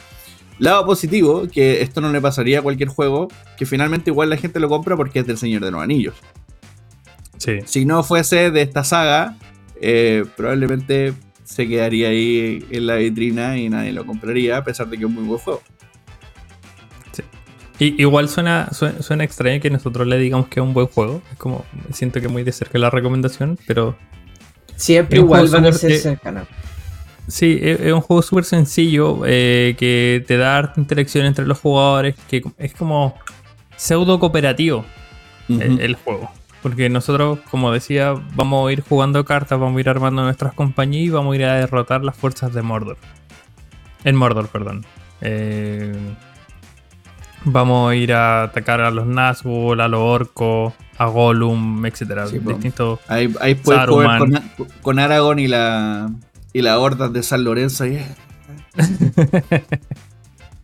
[0.58, 4.60] lado positivo, que esto no le pasaría a cualquier juego, que finalmente igual la gente
[4.60, 6.14] lo compra porque es del Señor de los Anillos.
[7.38, 7.58] Sí.
[7.64, 9.36] Si no fuese de esta saga,
[9.80, 11.12] eh, probablemente
[11.44, 15.08] se quedaría ahí en la vitrina y nadie lo compraría, a pesar de que es
[15.08, 15.62] un muy buen juego.
[17.78, 21.22] Y, igual suena, suena, suena extraño que nosotros le digamos que es un buen juego.
[21.30, 23.96] Es como, siento que muy de cerca la recomendación, pero
[24.76, 26.48] Siempre igual van a súper, ser eh, cercanos.
[27.28, 31.58] sí, es, es un juego súper sencillo eh, que te da harta interacción entre los
[31.58, 33.14] jugadores, que es como
[33.76, 34.84] pseudo cooperativo
[35.48, 35.80] el, Ujú.
[35.80, 36.30] el juego.
[36.62, 41.06] Porque nosotros, como decía, vamos a ir jugando cartas, vamos a ir armando nuestras compañías
[41.06, 42.96] y vamos a ir a derrotar las fuerzas de Mordor.
[44.04, 44.84] En Mordor, perdón.
[45.20, 45.94] Eh,
[47.46, 51.82] vamos a ir a atacar a los Nazgûl, a los orcos, a Gollum.
[51.94, 52.04] Sí,
[52.40, 52.50] po.
[52.50, 53.00] Distintos.
[53.08, 54.34] Ahí, ahí puedes jugar con,
[54.82, 56.10] con Aragorn y la
[56.52, 57.86] y la horda de San Lorenzo.
[57.86, 57.98] y-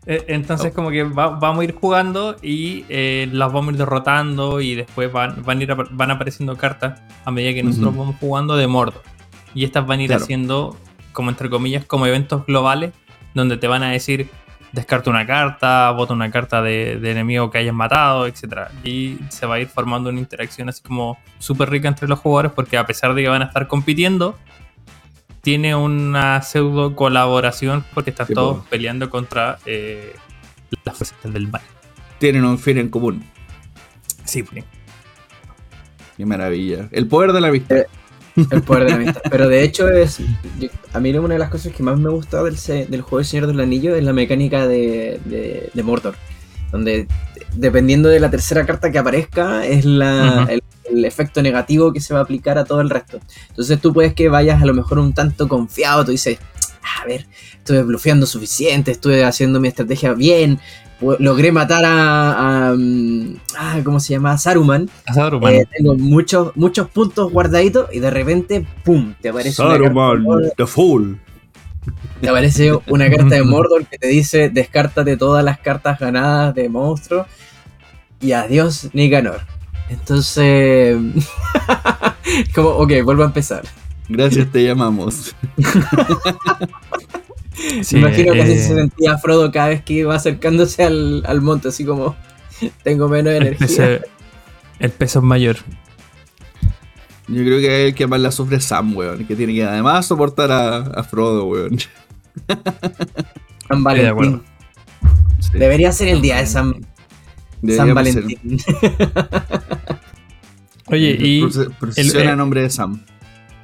[0.05, 0.75] Eh, Entonces, Oh.
[0.75, 4.75] como que va- vamos a ir jugando y eh, las vamos a ir derrotando y
[4.75, 8.67] después van, van, a ir, van apareciendo cartas a medida que nosotros vamos jugando de
[8.67, 9.01] Mordor.
[9.55, 10.25] Y estas van a ir Claro.
[10.25, 10.77] haciendo,
[11.13, 12.93] como entre comillas, como eventos globales
[13.35, 14.29] donde te van a decir
[14.73, 18.69] descarta una carta, bota una carta de, de enemigo que hayas matado, etc.
[18.85, 22.53] Y se va a ir formando una interacción así como súper rica entre los jugadores
[22.53, 24.39] porque a pesar de que van a estar compitiendo,
[25.43, 28.67] tiene una pseudo colaboración porque están Sí, todos po.
[28.71, 30.15] peleando contra eh,
[30.85, 31.63] las fuerzas del mal.
[32.19, 33.25] Tienen un fin en común.
[34.25, 34.65] Sí, pues.
[36.17, 36.89] Qué maravilla.
[36.93, 37.77] El poder de la vista.
[37.77, 37.87] Eh,
[38.37, 39.23] El poder de la amistad.
[39.31, 40.19] Pero de hecho, es
[40.59, 42.57] yo- a mí una de las cosas que más me gusta del,
[42.91, 46.15] del juego del Señor del Anillo es la mecánica de, de, de Mordor.
[46.71, 47.07] Donde
[47.55, 52.15] dependiendo de la tercera carta que aparezca, es la, el, el efecto negativo que se
[52.15, 53.21] va a aplicar a todo el resto.
[53.51, 56.39] Entonces tú puedes que vayas a lo mejor un tanto confiado, tú dices,
[56.83, 57.27] "Ah, a ver,
[57.59, 60.59] estuve blufeando suficiente, estuve haciendo mi estrategia bien,
[61.19, 64.33] logré matar a, a, mm, ah, ¿cómo se llama?
[64.33, 64.89] A Saruman.
[65.51, 69.15] Eh, tengo muchos, muchos puntos guardaditos y de repente, ¡pum!
[69.21, 71.21] Te aparece, una carta, de Saruman, Mordor- the Fool.
[72.21, 76.69] te aparece una carta de Mordor que te dice descártate todas las cartas ganadas de
[76.69, 77.27] monstruo
[78.21, 79.41] y adiós Nicanor.
[79.91, 80.97] Entonces,
[82.55, 83.63] como, ok, vuelvo a empezar.
[84.09, 85.35] Gracias, te llamamos.
[87.83, 91.23] Sí, Me imagino que así eh, se sentía Frodo cada vez que iba acercándose al,
[91.27, 92.17] al monte, así como
[92.83, 93.67] tengo menos el, energía.
[93.67, 93.83] peso,
[94.79, 95.57] el peso es mayor.
[97.29, 99.25] Yo creo que el que más la sufre es Sam, weón.
[99.27, 101.79] Que tiene que además soportar a, a Frodo, weón.
[103.69, 104.15] San de acuerdo.
[104.15, 104.43] Valentín.
[105.41, 105.59] Sí.
[105.59, 106.87] Debería ser el día de San,
[107.77, 108.39] San Valentín.
[110.87, 113.01] Oye, y Proce- Procesiona el- a nombre de Sam.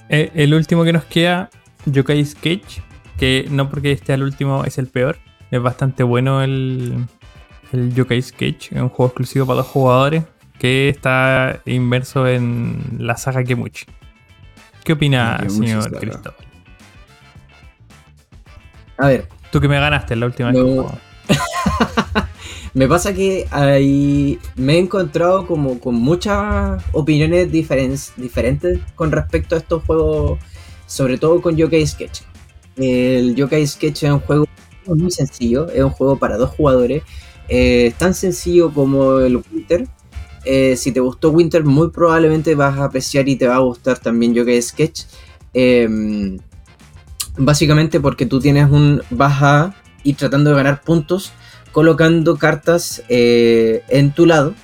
[0.09, 1.51] eh, el último que nos queda,
[1.87, 2.79] Yokai Sketch,
[3.19, 5.19] que no porque esté al último es el peor.
[5.51, 7.07] Es bastante bueno el,
[7.73, 10.25] el Yokai Sketch, es un juego exclusivo para dos jugadores
[10.59, 13.87] que está inmerso en la saga Kemuchi.
[14.85, 15.99] ¿Qué opina, Kemuchi señor.
[15.99, 16.35] Cristóbal?
[18.99, 20.87] A ver, Tú que me ganaste la última vez No.
[20.87, 21.35] que.
[22.75, 29.55] Me pasa que ahí me he encontrado como con muchas opiniones diferen- diferentes con respecto
[29.57, 30.39] a estos juegos,
[30.87, 32.21] sobre todo con Yokai Sketch.
[32.79, 34.47] El Yokai Sketch es un juego
[34.87, 37.03] muy sencillo, es un juego para dos jugadores,
[37.49, 39.87] eh, es tan sencillo como el Winter,
[40.45, 43.99] eh, si te gustó Winter, muy probablemente vas a apreciar y te va a gustar
[43.99, 45.03] también Yokai Sketch.
[45.53, 46.39] Em,
[47.37, 49.03] básicamente porque tú tienes un.
[49.11, 51.33] vas a ir tratando de ganar puntos
[51.73, 54.55] colocando cartas eh, en tu lado.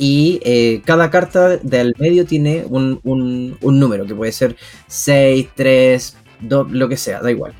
[0.00, 5.48] Y eh, cada carta del medio tiene un, un- un número, que puede ser 6,
[5.56, 7.52] 3, 2, lo que sea, da igual.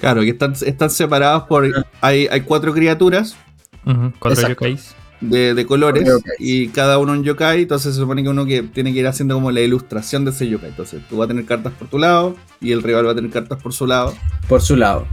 [0.00, 1.68] Claro, que están, están separados por.
[2.00, 3.36] Hay, hay cuatro criaturas
[4.18, 4.94] Cuatro yokais.
[5.20, 6.36] de, de colores yokais.
[6.38, 7.62] y cada uno un yokai.
[7.62, 10.48] Entonces se supone que uno que tiene que ir haciendo como la ilustración de ese
[10.48, 10.70] yokai.
[10.70, 13.30] Entonces tú vas a tener cartas por tu lado y el rival va a tener
[13.30, 14.14] cartas por su lado.
[14.48, 15.06] por su lado.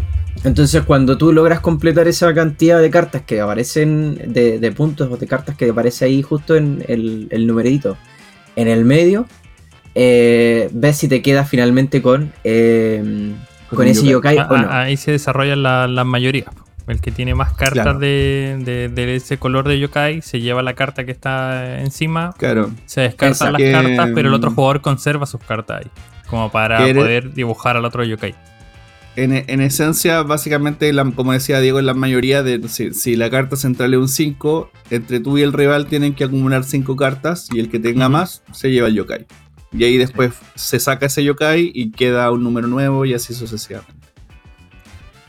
[0.43, 5.17] Entonces, cuando tú logras completar esa cantidad de cartas que aparecen, de, de puntos o
[5.17, 7.97] de cartas que aparece ahí justo en el, el numerito
[8.55, 9.25] en el medio,
[9.99, 13.33] eh, ves si te quedas finalmente con, eh,
[13.71, 14.67] con, ese yokai Ah, o no.
[14.69, 16.51] ah, Ahí se desarrollan la- las mayorías.
[16.87, 17.99] El que tiene más cartas Claro.
[17.99, 22.69] de, de- de ese color de yokai se lleva la carta que está encima, Claro.
[22.85, 25.91] se descartan las Que- cartas, pero el otro jugador conserva sus cartas ahí.
[26.29, 28.35] Como para eres- poder dibujar al otro yokai.
[29.15, 32.69] En, en esencia, básicamente, la- como decía Diego, en la mayoría de.
[32.69, 36.23] Si, si la carta central es un 5, entre tú y el rival tienen que
[36.23, 39.25] acumular 5 cartas y el que tenga más se lleva el yokai.
[39.71, 43.93] Y ahí después se saca ese yokai y queda un número nuevo y así sucesivamente.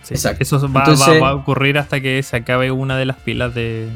[0.03, 0.43] Sí, Exacto.
[0.43, 3.55] Eso va, Entonces- va- va a ocurrir hasta que se acabe una de las pilas
[3.55, 3.89] de.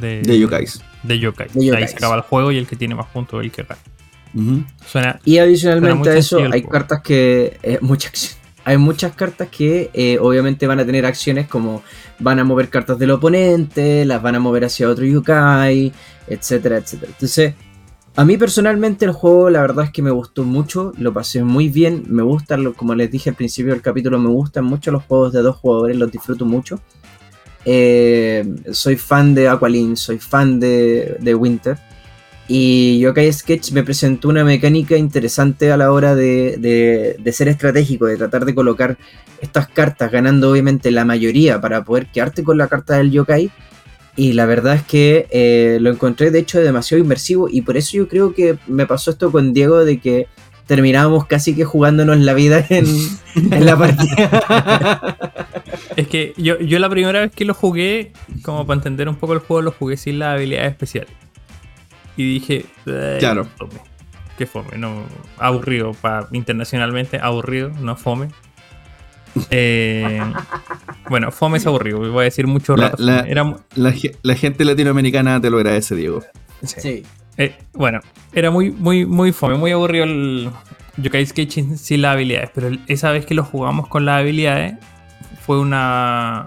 [0.00, 0.82] De, De yokais.
[1.02, 1.48] De yokai.
[1.54, 1.90] De Ahí yokais.
[1.90, 3.80] se acaba el juego y el que tiene más puntos es el que gana.
[4.86, 5.20] Suena.
[5.24, 7.58] Y Suena adicionalmente a eso, hay cartas que.
[7.62, 8.34] eh, mucha acción.
[8.66, 11.82] Hay muchas cartas que eh, obviamente van a tener acciones como
[12.18, 15.92] van a mover cartas del oponente, las van a mover hacia otro yokai,
[16.28, 17.12] etcétera, etcétera.
[17.12, 17.54] Entonces,
[18.16, 21.68] a mí personalmente el juego la verdad es que me gustó mucho, lo pasé muy
[21.68, 25.32] bien, me gustan, como les dije al principio del capítulo, me gustan mucho los juegos
[25.32, 26.80] de dos jugadores, los disfruto mucho.
[27.64, 31.78] Eh, soy fan de Aqualin, soy fan de, de Winter.
[32.46, 37.48] Y Yokai Sketch me presentó una mecánica interesante a la hora de, de- de ser
[37.48, 38.98] estratégico, de tratar de colocar
[39.40, 43.50] estas cartas, ganando obviamente la mayoría para poder quedarte con la carta del Yokai.
[44.16, 47.96] Y la verdad es que eh, lo encontré de hecho demasiado inmersivo y por eso
[47.96, 50.28] yo creo que me pasó esto con Diego de que
[50.66, 52.86] terminábamos casi que jugándonos la vida en,
[53.52, 55.18] en la partida.
[55.96, 59.32] Es que yo, yo la primera vez que lo jugué, como para entender un poco
[59.34, 61.10] el juego, lo jugué sin las habilidades especiales.
[62.16, 63.46] Y dije, "Ay, Claro.
[63.56, 63.74] fome.
[64.38, 65.04] Qué fome, no.
[65.38, 68.28] Aburrido, pa, internacionalmente, aburrido, no fome.
[69.50, 70.20] Eh,
[71.08, 73.02] bueno, fome es aburrido, voy a decir mucho La- rato.
[73.02, 73.20] la-.
[73.20, 73.56] Era,
[74.36, 76.22] gente latinoamericana te lo agradece, Diego.
[76.62, 77.02] sí.
[77.36, 78.00] eh, bueno,
[78.32, 80.50] era muy, muy, muy fome, muy aburrido el
[80.98, 82.50] Yokai Sketch sin- las habilidades.
[82.54, 84.74] Pero esa vez que lo jugamos con las habilidades,
[85.44, 86.46] fue una.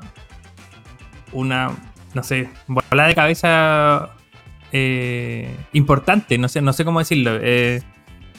[1.33, 1.71] Una.
[2.13, 4.11] No sé, bola de cabeza
[4.71, 6.37] eh, importante.
[6.37, 7.37] No sé, no sé cómo decirlo.
[7.41, 7.81] eh,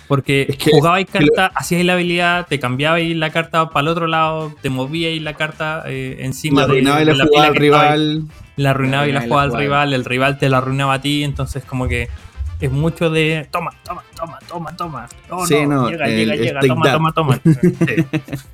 [0.09, 4.07] porque Es que- jugabais carta, hacíais la habilidad, te cambiabais la carta para el otro
[4.07, 7.31] lado, te movíais la carta eh, encima La de, arruinaba y de la la jugaba
[7.31, 8.23] pila al que rival.
[8.57, 11.63] la arruinaba y la jugaba al rival, el rival te la arruinaba a ti, entonces
[11.65, 12.09] como que
[12.61, 15.09] es mucho de toma, toma, toma, toma, toma.
[15.31, 17.41] Oh, Sí, no, llega, el- llega, el llega, take toma, toma, toma.
[17.45, 18.05] Sí.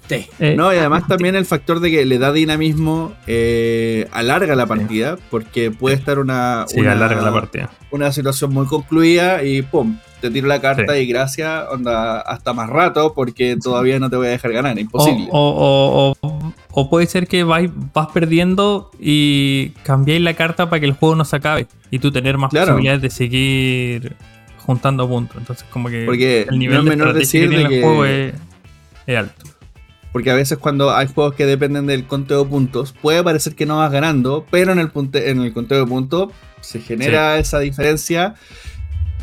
[0.09, 0.27] Sí.
[0.41, 4.67] Eh, No, y además también el factor de que le da dinamismo eh, alarga la
[4.67, 7.71] partida, porque puede estar una, sí, una, alarga la partida.
[7.93, 11.01] una situación muy concluida y pum, te tiro la carta Sí.
[11.01, 14.81] y gracias, onda, hasta más rato, porque todavía no te voy a dejar ganar, O,
[14.81, 15.29] imposible.
[15.31, 20.81] o- o- o- o puede ser que vais, vas perdiendo y cambiáis la carta para
[20.81, 22.69] que el juego no se acabe y tú tener más Claro.
[22.73, 24.17] posibilidades de seguir
[24.65, 25.37] juntando puntos.
[25.37, 27.69] Entonces como que Porque el nivel no es de menor que decir tiene de el
[27.69, 28.35] que- juego es,
[29.07, 29.45] es alto.
[30.13, 33.67] Porque a veces cuando hay juegos que dependen del conteo de puntos, puede parecer que
[33.67, 36.29] no vas ganando, pero en el, punte- en el conteo de puntos
[36.61, 38.35] se genera esa diferencia,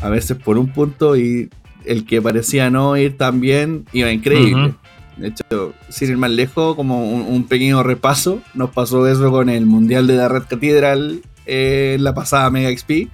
[0.02, 1.48] a veces por un punto, y
[1.84, 4.74] el que parecía no ir tan bien iba increíble.
[5.16, 9.48] De hecho, sin ir más lejos, como un, un pequeño repaso, nos pasó eso con
[9.48, 13.08] el Mundial de la Red Cathedral eh, en la pasada Mega XP,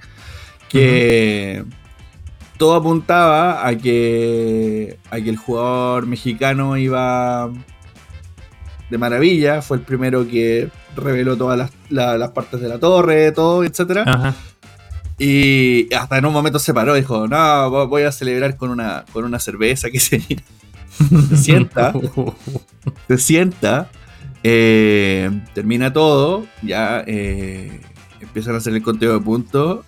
[0.69, 1.63] que
[2.57, 7.49] todo apuntaba a que, a que el jugador mexicano iba
[8.89, 13.31] de maravilla, fue el primero que reveló todas las, la- las partes de la torre,
[13.31, 14.03] todo, etcétera.
[14.07, 14.35] Ajá.
[15.19, 17.35] Y hasta en un momento se paró y dijo, no,
[17.69, 20.21] vo- voy a celebrar con una, con una cerveza que se,
[21.29, 21.93] se sienta,
[23.09, 23.89] se sienta,
[24.43, 27.81] eh, termina todo, ya eh,
[28.21, 29.85] empiezan a hacer el conteo de puntos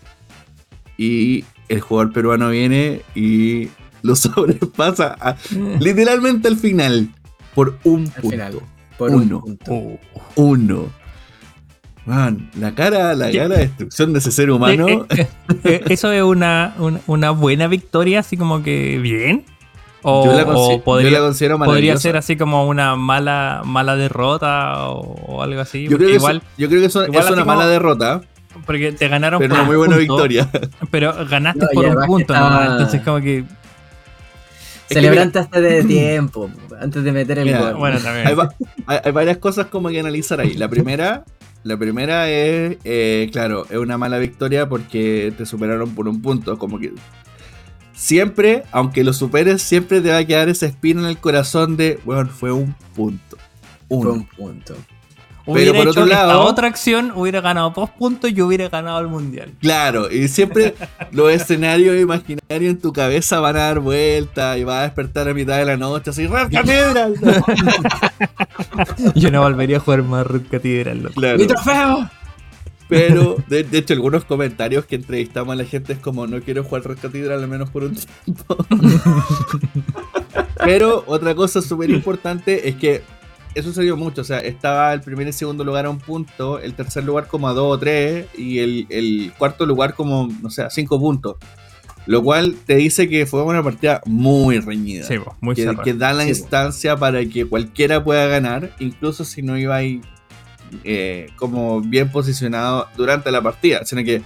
[0.98, 3.70] y el jugador peruano viene y
[4.02, 5.38] lo sobrepasa a-
[5.80, 7.08] literalmente al final
[7.56, 8.30] por un Al punto.
[8.30, 8.60] final.
[8.98, 9.42] Por Uno.
[9.46, 9.72] un punto.
[9.74, 9.98] Uh,
[10.36, 10.90] Uno.
[12.06, 14.88] Man, la cara, la cara de destrucción de ese ser humano.
[14.88, 15.28] Eh, eh,
[15.64, 19.46] eh, eso es una, una, una buena victoria, así como que bien.
[20.04, 23.96] O, yo, la o yo podría, la considero podría ser así como una mala, mala
[23.96, 25.88] derrota o, o algo así.
[25.88, 28.22] Yo creo que, igual, eso- yo creo que eso igual es una como- mala derrota,
[28.66, 30.50] porque te ganaron pero por una un muy buena punto, victoria.
[30.90, 32.72] Pero ganaste No, por un punto, estaba- ¿no?
[32.72, 33.44] Entonces, como que.
[34.90, 36.50] Celebrante hasta de tiempo,
[36.82, 37.76] antes de meter el Mira, gol.
[37.76, 38.28] Bueno, también.
[38.88, 40.56] hay- hay varias cosas como que analizar ahí.
[40.56, 41.24] La primera,
[41.64, 46.58] la primera es, eh, claro, es una mala victoria porque te superaron por un punto.
[46.58, 46.94] Como que
[47.94, 52.00] siempre, aunque lo superes, siempre te va a quedar esa espina en el corazón de,
[52.04, 53.38] bueno, fue un punto.
[53.88, 54.76] Fue un punto.
[55.46, 59.00] Hubiera por hecho otro esta lado- otra acción, hubiera ganado dos puntos y hubiera ganado
[59.00, 59.52] el mundial.
[59.60, 60.76] Claro, y siempre
[61.12, 65.34] los escenarios imaginarios en tu cabeza van a dar vuelta y vas a despertar a
[65.34, 67.16] mitad de la noche así, ¡Red Cathedral!
[69.16, 71.10] Yo no volvería a jugar más Red Cathedral.
[71.16, 71.38] Claro.
[71.38, 72.10] ¡Mi trofeo!
[72.88, 76.64] Pero, de, de hecho, algunos comentarios que entrevistamos a la gente es como, no quiero
[76.66, 78.58] jugar Red Cathedral al menos por un tiempo.
[80.64, 83.02] Pero otra cosa súper importante es que
[83.56, 84.22] eso se dio mucho.
[84.22, 87.48] O sea, estaba el primer y segundo lugar a un punto, el tercer lugar como
[87.50, 91.36] a dos o tres, y el, el cuarto lugar como, no sé, a cinco puntos.
[92.08, 95.06] Lo cual te dice que fue una partida muy reñida.
[95.06, 99.44] Sí, muy que, que da la Sí, instancia para que cualquiera pueda ganar, incluso si
[99.44, 100.02] no iba ahí
[100.84, 104.24] eh, como bien posicionado durante la partida, sino que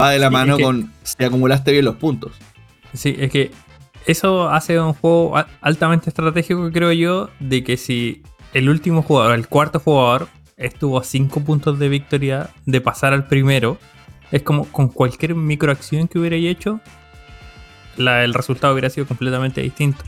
[0.00, 2.32] va de la Sí, mano es que- con si acumulaste bien los puntos.
[2.94, 3.50] Sí, es que
[4.06, 9.48] eso hace un juego altamente estratégico, creo yo, de que si el último jugador, el
[9.48, 13.78] cuarto jugador, estuvo a 5 puntos de victoria de pasar al primero,
[14.30, 16.80] es como con cualquier microacción que hubiera hecho,
[17.96, 20.02] la- el resultado hubiera sido completamente distinto.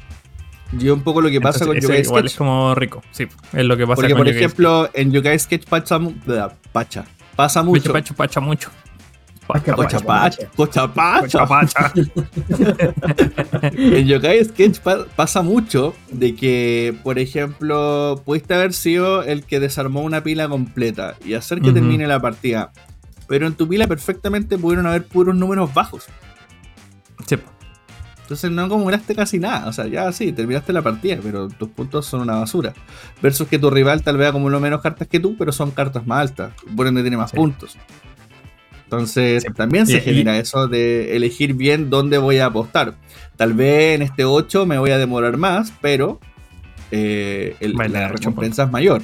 [0.79, 2.33] Y un poco lo que pasa Entonces, con Yokai igual Sketch.
[2.33, 5.39] es como rico, sí, es lo que pasa Porque, con por Yokai ejemplo, en Yokai
[5.39, 5.65] Sketch
[6.27, 7.05] bla, pacha,
[7.37, 7.93] pasa mucho.
[7.93, 8.71] Pacha, pacha, pacha mucho.
[9.47, 11.47] Pacha, Cocha pacha, pacha, cocha pacha.
[11.47, 11.93] Pacha, pacha.
[13.73, 19.61] En Yokai Sketch pa- pasa mucho de que, por ejemplo, pudiste haber sido el que
[19.61, 22.73] desarmó una pila completa y hacer que termine la partida.
[23.29, 26.07] Pero en tu pila perfectamente pudieron haber puros números bajos.
[27.27, 27.37] Sí.
[28.23, 29.69] Entonces no acumulaste casi nada.
[29.69, 32.73] O sea, ya sí, terminaste la partida, pero tus puntos son una basura.
[33.23, 36.21] Versus que tu rival tal vez acumuló menos cartas que tú, pero son cartas más
[36.23, 36.53] altas.
[36.77, 37.37] Por ende tiene más Sí.
[37.37, 37.77] puntos.
[38.87, 39.53] Entonces Sí.
[39.55, 42.95] también se genera eso de elegir bien dónde voy a apostar.
[43.37, 46.21] Tal vez en este 8 me voy a demorar más, pero
[46.93, 49.03] eh, el- Vale, la ocho recompensa es mayor.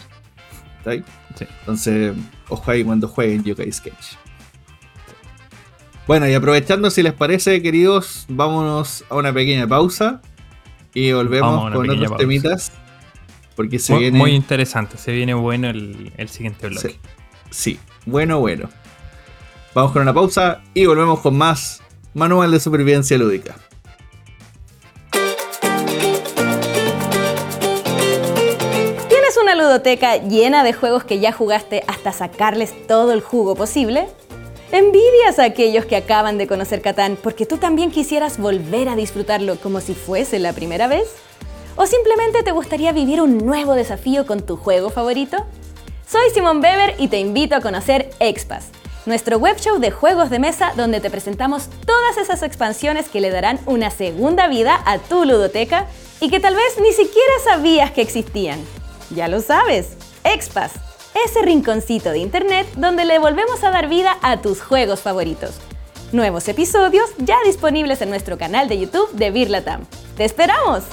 [1.61, 2.15] Entonces,
[2.49, 4.15] ojo ahí cuando jueguen Yokai Sketch.
[6.07, 10.21] Bueno, y aprovechando, si les parece, queridos, vámonos a una pequeña pausa
[10.95, 12.17] y volvemos con otros pausa.
[12.17, 12.73] temitas.
[13.55, 14.19] Porque se Muy, viene.
[14.19, 16.99] muy interesante, se viene bueno el, el siguiente bloque.
[17.51, 18.69] Sí, bueno, bueno.
[19.75, 21.81] Vamos con una pausa y volvemos con más
[22.13, 23.55] Manual de Supervivencia Lúdica.
[29.09, 34.09] ¿Tienes una ludoteca llena de juegos que ya jugaste hasta sacarles todo el jugo posible?
[34.73, 39.57] ¿Envidias a aquellos que acaban de conocer Catán porque tú también quisieras volver a disfrutarlo
[39.57, 41.15] como si fuese la primera vez?
[41.77, 45.47] ¿O simplemente te gustaría vivir un nuevo desafío con tu juego favorito?
[46.07, 48.69] Soy Simón Weber y te invito a conocer Expas,
[49.07, 53.31] nuestro web show de juegos de mesa donde te presentamos todas esas expansiones que le
[53.31, 55.87] darán una segunda vida a tu ludoteca
[56.21, 58.61] y que tal vez ni siquiera sabías que existían.
[59.11, 60.73] Ya lo sabes, Expas,
[61.27, 65.57] ese rinconcito de internet donde le volvemos a dar vida a tus juegos favoritos.
[66.13, 69.85] Nuevos episodios ya disponibles en nuestro canal de YouTube de Birlatam.
[70.17, 70.85] ¡Te esperamos!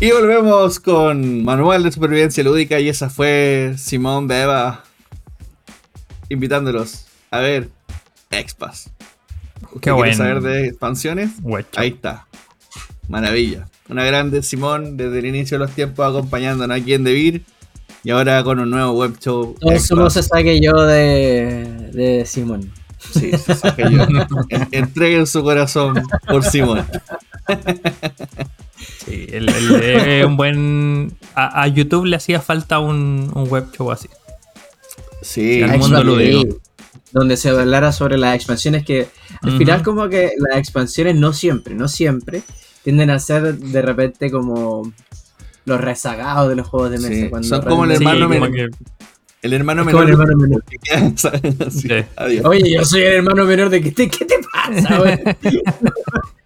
[0.00, 4.84] Y volvemos con Manual de Supervivencia Lúdica y esa fue Simón Beba
[6.30, 7.68] invitándolos a ver
[8.30, 8.90] Expas.
[9.62, 10.14] ¿Usted Qué bueno.
[10.16, 11.32] saber de expansiones?
[11.76, 12.26] Ahí está.
[13.08, 13.68] Maravilla.
[13.88, 17.44] Una grande Simón desde el inicio de los tiempos acompañándonos aquí en Debir
[18.02, 19.54] y ahora con un nuevo web show.
[19.60, 19.86] Todo Expas.
[19.88, 22.72] solo se saque yo de, de Simón.
[23.12, 24.02] Sí, se saque yo.
[24.48, 25.94] En- Entreguen su corazón
[26.26, 26.86] por Simón.
[29.04, 31.12] Sí, el, el- un buen.
[31.34, 34.08] A, a YouTube le hacía falta un, un web show así.
[35.22, 36.58] Sí, Al mundo lúdico.
[37.12, 39.08] Donde se hablara sobre las expansiones que
[39.42, 42.42] al final como que las expansiones no siempre, no siempre,
[42.84, 44.92] tienden a ser de repente como
[45.64, 47.14] los rezagados de los juegos de mesa.
[47.24, 48.70] Sí, cuando son como el Sí, hermano como menor.
[49.42, 50.02] El hermano menor.
[50.04, 50.62] el hermano menor.
[51.70, 51.88] Sí.
[52.16, 52.44] Adiós.
[52.44, 55.18] Oye, yo soy el hermano menor de que te, ¿qué te pasa, güey?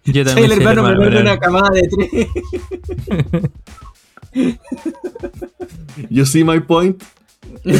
[0.05, 1.21] Yo Soy también el hermano menor de menor.
[1.23, 2.27] una camada de tres.
[6.09, 7.01] You see my point.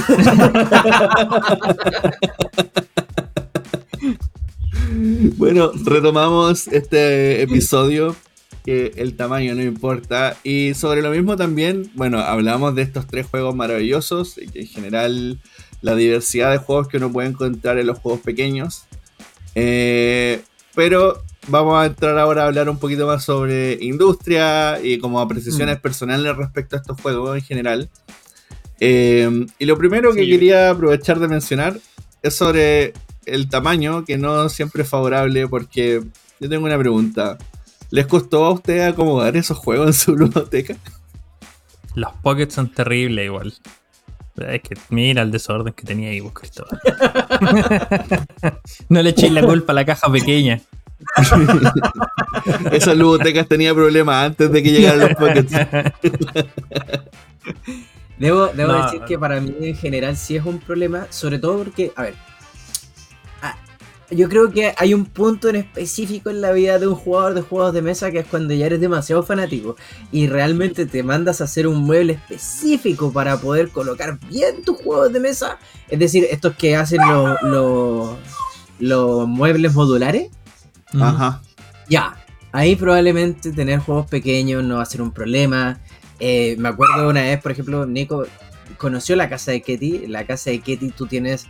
[5.37, 8.15] bueno, retomamos este episodio
[8.65, 13.27] que el tamaño no importa y sobre lo mismo también, bueno, hablamos de estos tres
[13.27, 15.39] juegos maravillosos y que en general
[15.81, 18.85] la diversidad de juegos que uno puede encontrar en los juegos pequeños.
[19.53, 20.41] Eh,
[20.73, 25.79] pero vamos a entrar ahora a hablar un poquito más sobre industria y como apreciaciones
[25.79, 27.89] personales respecto a estos juegos en general.
[28.79, 31.79] Eh, y lo primero que quería aprovechar de mencionar
[32.23, 32.93] es sobre
[33.27, 36.01] el tamaño, que no siempre es favorable, porque
[36.39, 37.37] yo tengo una pregunta.
[37.95, 40.75] ¿Les costó a ustedes acomodar esos juegos en su biblioteca?
[41.93, 43.53] Los pockets son terribles igual.
[44.35, 46.77] Es que mira el desorden que tenía ahí, vos, Cristóbal.
[48.89, 50.59] no le echéis la culpa a la caja pequeña.
[52.73, 55.53] Esas bibliotecas tenían problemas antes de que llegaran los pockets.
[58.17, 59.05] Debo, debo No, decir no.
[59.05, 62.15] que para mí en general sí es un problema, sobre todo porque, a ver,
[64.11, 67.41] yo creo que hay un punto en específico en la vida de un jugador de
[67.41, 69.75] juegos de mesa que es cuando ya eres demasiado fanático
[70.11, 75.11] y realmente te mandas a hacer un mueble específico para poder colocar bien tus juegos
[75.11, 75.57] de mesa.
[75.89, 78.15] Es decir, estos que hacen los, los,
[78.79, 80.29] los muebles modulares.
[80.99, 81.41] Ajá.
[81.89, 82.15] Ya,
[82.51, 85.79] ahí probablemente tener juegos pequeños no va a ser un problema.
[86.19, 88.25] Eh, me acuerdo una vez, por ejemplo, Nico
[88.77, 90.07] conoció la casa de Ketty.
[90.07, 91.47] La casa de Ketty tú tienes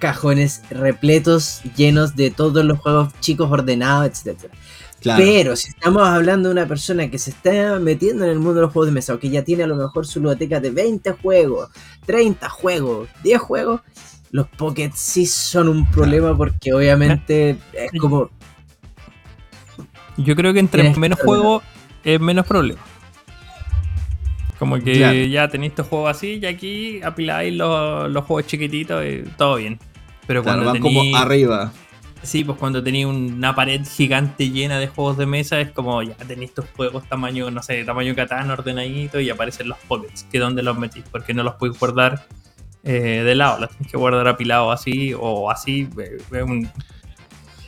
[0.00, 4.50] cajones repletos, llenos de todos los juegos chicos ordenados, etc.
[5.00, 5.22] Claro.
[5.24, 8.60] Pero si estamos hablando de una persona que se está metiendo en el mundo de
[8.62, 11.12] los juegos de mesa o que ya tiene a lo mejor su biblioteca de 20
[11.12, 11.70] juegos,
[12.06, 13.80] 30 juegos, 10 juegos,
[14.32, 18.30] los pockets sí son un problema porque obviamente es como
[20.16, 21.62] Yo creo que entre menos juegos
[22.04, 22.80] es menos problema.
[24.58, 25.18] Como que Claro.
[25.24, 29.78] ya tenéis estos juegos así y aquí apiláis los, los juegos chiquititos y todo bien.
[30.30, 31.72] Pero Claro, cuando van tení- como arriba.
[32.22, 36.14] Sí, pues cuando tenéis una pared gigante llena de juegos de mesa es como ya
[36.14, 40.24] tenéis estos juegos tamaño, no sé, tamaño Catán ordenadito y aparecen los pockets.
[40.30, 41.02] ¿Que dónde los metís?
[41.10, 42.26] Porque no los podéis guardar
[42.84, 45.88] eh, de lado, los tenéis que guardar apilados así o así.
[46.32, 46.70] eh, un-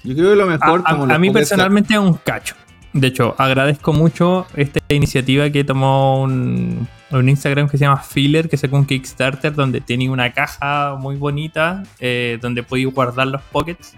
[0.05, 2.55] Yo creo que lo mejor a- como a mí personalmente es un cacho.
[2.93, 6.87] De hecho, agradezco mucho esta iniciativa que tomó un,
[7.19, 11.17] un Instagram que se llama Filler, que sacó un Kickstarter donde tiene una caja muy
[11.17, 13.95] bonita eh, donde podéis guardar los pockets.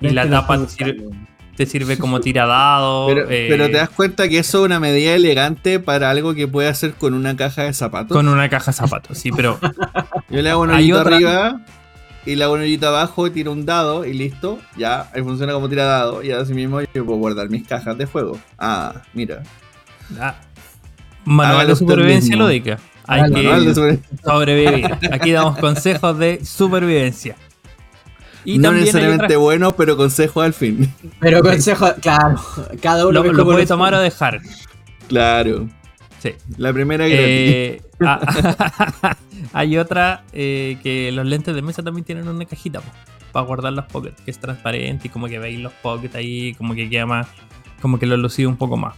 [0.00, 1.26] Y la tapa te sirve, buscando.
[1.56, 3.06] te sirve como tiradado.
[3.08, 6.48] Pero, eh, pero te das cuenta que eso es una medida elegante para algo que
[6.48, 8.16] puede hacer con una caja de zapatos.
[8.16, 9.58] con una caja de zapatos, sí, pero
[10.30, 11.60] Yo le hago un hoyito arriba
[12.24, 14.58] y le hago un hoyito abajo y tiro un dado y listo.
[14.76, 16.22] Ya, ahí funciona como tira dado.
[16.22, 18.38] Y así mismo yo puedo guardar mis cajas de juego.
[18.58, 19.42] Ah, mira.
[20.20, 20.34] ah,
[21.24, 22.46] manual Hágalo de supervivencia mismo.
[22.46, 22.78] lúdica.
[23.06, 24.98] Hay Hágalo, que Manual de sobre- sobrevivir.
[25.12, 27.36] Aquí damos consejos de supervivencia.
[28.44, 30.92] Y no necesariamente otras- bueno, pero consejo al fin.
[31.18, 32.40] Pero consejo, claro,
[32.80, 34.40] cada uno lo, puede tomar o dejar.
[35.08, 35.68] Claro.
[36.20, 36.34] Sí.
[36.56, 37.04] La primera.
[37.08, 39.16] Eh, ah,
[39.52, 42.80] hay otra eh, que los lentes de mesa también tienen una cajita
[43.32, 46.74] para guardar los pockets, que es transparente y como que veis los pockets ahí, como
[46.74, 47.26] que queda más,
[47.80, 48.94] como que lo lucido un poco más.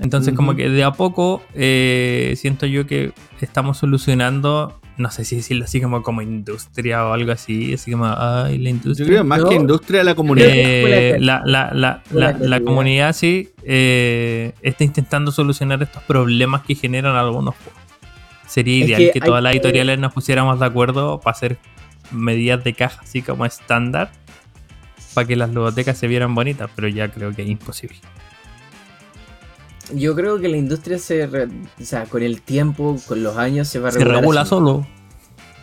[0.00, 5.36] Entonces, como que de a poco eh, siento yo que estamos solucionando, no sé si
[5.36, 9.06] decirlo así como como industria o algo así, así como, ay, la Yo industria.
[9.08, 10.48] creo más que industria la comunidad.
[10.52, 17.16] Eh, la, la, la, la, comunidad sí eh, está intentando solucionar estos problemas que generan
[17.16, 17.82] algunos juegos.
[18.46, 21.58] Sería Es ideal que todas las que- editoriales nos pusiéramos de acuerdo para hacer
[22.12, 24.10] medidas de caja así como estándar
[25.14, 27.96] para que las bibliotecas se vieran bonitas, pero ya creo que es imposible.
[29.94, 33.68] Yo creo que la industria se, re- o sea, con el tiempo, con los años
[33.68, 34.48] se va a Se regular regula así.
[34.50, 34.86] solo.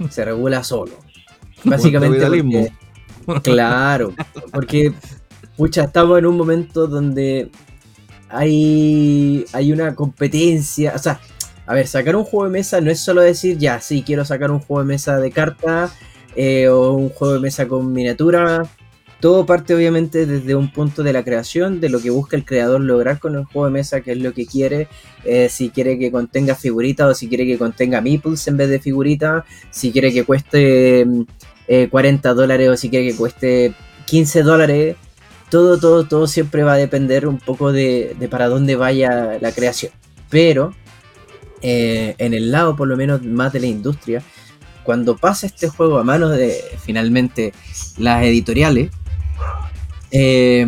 [0.09, 0.93] Se regula solo.
[1.63, 2.73] Básicamente.
[3.26, 4.13] Porque- claro,
[4.51, 4.93] porque
[5.57, 7.49] pucha, estamos en un momento donde
[8.30, 10.93] hay, hay una competencia.
[10.95, 11.19] O sea,
[11.65, 14.51] a ver, sacar un juego de mesa no es solo decir, ya, sí, quiero sacar
[14.51, 15.89] un juego de mesa de carta
[16.36, 18.63] eh, o un juego de mesa con miniatura.
[19.20, 22.82] Todo parte obviamente desde un punto de la creación, de lo que busca el creador
[22.82, 24.88] lograr con el juego de mesa, que es lo que quiere,
[25.24, 28.80] eh, si quiere que contenga figuritas o si quiere que contenga meeples en vez de
[28.80, 31.22] figuritas, si quiere que cueste mm,
[31.68, 33.74] eh, 40 dólares o si quiere que cueste
[34.05, 34.95] 15 dólares,
[35.49, 39.51] todo, todo, todo siempre va a depender un poco de, de para dónde vaya la
[39.51, 39.91] creación.
[40.30, 40.74] Pero
[41.61, 44.22] eh, en el lado por lo menos más de la industria,
[44.84, 47.53] cuando pasa este juego a manos de finalmente
[47.97, 48.91] las editoriales,
[50.18, 50.66] eh,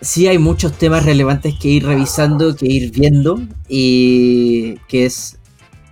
[0.00, 5.38] sí hay muchos temas relevantes que ir revisando, que ir viendo, y que es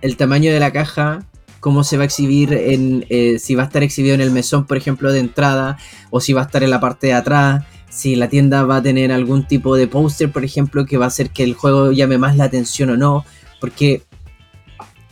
[0.01, 1.25] el tamaño de la caja,
[1.61, 4.65] cómo se va a exhibir, en, eh, si va a estar exhibido en el mesón,
[4.65, 5.77] por ejemplo, de entrada,
[6.09, 8.83] o si va a estar en la parte de atrás, si la tienda va a
[8.83, 12.17] tener algún tipo de póster, por ejemplo, que va a hacer que el juego llame
[12.17, 13.23] más la atención o no,
[13.61, 14.03] porque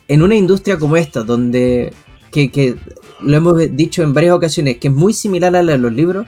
[0.09, 1.93] en una industria como esta, donde
[2.31, 2.75] que, que
[3.21, 6.27] lo hemos dicho en varias ocasiones, que es muy similar a la de los libros,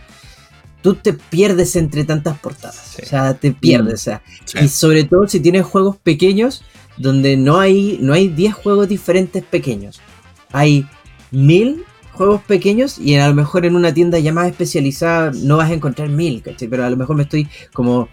[0.82, 2.94] tú te pierdes entre tantas portadas.
[2.96, 3.02] Sí.
[3.04, 3.94] O sea, te pierdes.
[3.96, 4.60] O sea, Sí.
[4.64, 6.64] y sobre todo si tienes juegos pequeños,
[6.98, 10.00] donde no hay, no hay 10 juegos diferentes pequeños.
[10.52, 10.86] Hay
[11.32, 15.70] mil juegos pequeños y a lo mejor en una tienda ya más especializada no vas
[15.70, 16.68] a encontrar mil, ¿cachai?
[16.68, 18.10] Pero a lo mejor me estoy como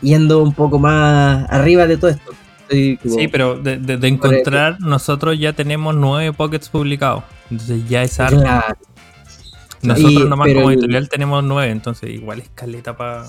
[0.00, 2.32] yendo un poco más arriba de todo esto.
[2.62, 7.22] Estoy como- Sí, pero de, de- de encontrar, nosotros ya tenemos nueve pockets publicados.
[7.50, 8.14] Entonces ya es.
[8.16, 8.38] Claro.
[9.82, 13.24] Nosotros Y- nomás como el- editorial tenemos nueve, entonces igual es caleta para...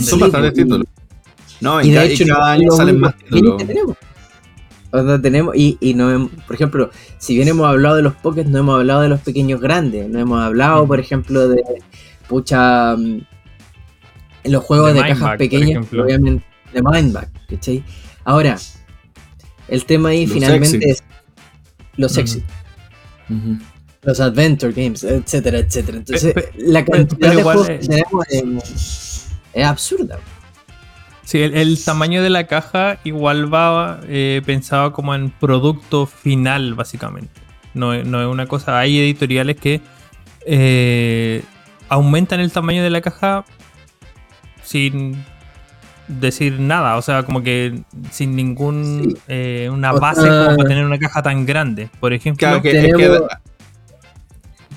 [0.00, 0.86] Son bastantes títulos.
[1.60, 3.56] No, y, Y de ca- y hecho, cada año salen más títulos.
[3.58, 3.96] tenemos.
[4.90, 8.48] O sea, tenemos, y, y no por ejemplo, si bien hemos hablado de los Pockets,
[8.48, 10.08] no hemos hablado de los pequeños grandes.
[10.08, 11.62] No hemos hablado, por ejemplo, de
[12.28, 13.20] pucha mm,
[14.44, 17.82] en los juegos De cajas pequeñas, obviamente, de Mindback, ¿cachai?
[18.24, 18.56] Ahora,
[19.68, 20.90] el tema ahí Los finalmente sexy.
[20.90, 21.02] es
[21.96, 22.42] los sexy,
[23.30, 23.58] Ujú.
[24.04, 25.98] Los adventure games, etcétera, etcétera.
[25.98, 29.64] Entonces, Pe- pe- la pero- cantidad pero de igual juegos es- que tenemos es, es
[29.66, 30.18] absurda.
[31.24, 36.74] Sí, el, el tamaño de la caja igual va eh, pensado como en producto final,
[36.74, 37.40] básicamente.
[37.72, 38.78] No, es- no es una cosa.
[38.78, 39.80] Hay editoriales que
[40.46, 41.42] eh,
[41.88, 43.44] aumentan el tamaño de la caja
[44.62, 45.24] sin
[46.08, 46.96] decir nada.
[46.96, 47.80] O sea, como que
[48.10, 49.20] sin ningún Sí.
[49.28, 51.88] eh, una O base sea- como para tener una caja tan grande.
[52.00, 53.53] Por ejemplo, Claro que, tenemos- es que-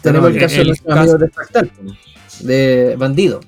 [0.02, 1.72] Tenemos el el- caso de nuestros caso- amigos de Fractal,
[2.42, 3.40] de Bandido.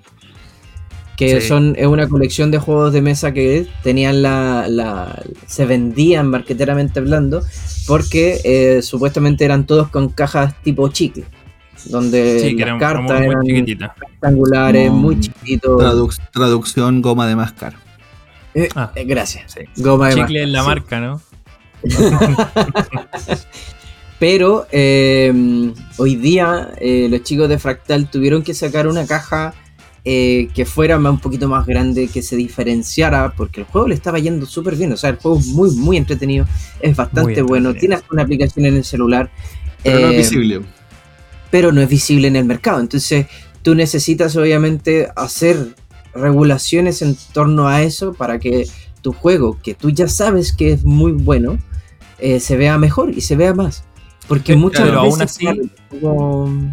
[1.18, 1.48] Que Sí.
[1.50, 7.00] son, es una colección de juegos de mesa que tenían la, la- se vendían marqueteramente
[7.00, 7.44] hablando
[7.88, 11.26] porque eh, supuestamente eran todos con cajas tipo chicle.
[11.86, 13.92] Donde sí, que las eran cartas muy eran chiquititas.
[13.98, 15.82] rectangulares, Mm, muy chiquitos.
[15.82, 17.74] traduc- traducción goma de mascar.
[18.54, 18.92] Eh, Ah.
[18.96, 19.52] eh, gracias.
[19.54, 19.62] Sí.
[19.82, 20.68] Goma de Chicle es la sí.
[20.68, 21.22] marca, ¿no?
[24.20, 29.54] Pero eh, hoy día eh, los chicos de Fractal tuvieron que sacar una caja
[30.04, 33.96] eh, que fuera más- un poquito más grande, que se diferenciara, porque el juego le
[33.96, 34.92] estaba yendo súper bien.
[34.92, 36.46] O sea, el juego es muy, muy entretenido,
[36.82, 39.30] es bastante bueno, tiene hasta una aplicación en el celular,
[39.84, 40.62] Pero no es visible.
[41.52, 42.80] pero no es visible en el mercado.
[42.82, 43.28] Entonces,
[43.62, 45.76] tú necesitas obviamente hacer
[46.14, 48.66] regulaciones en torno a eso para que
[49.02, 51.58] tu juego, que tú ya sabes que es muy bueno,
[52.20, 53.84] eh, se vea mejor y se vea más.
[54.30, 55.14] Porque muchas pero veces.
[55.14, 56.72] aún así- como-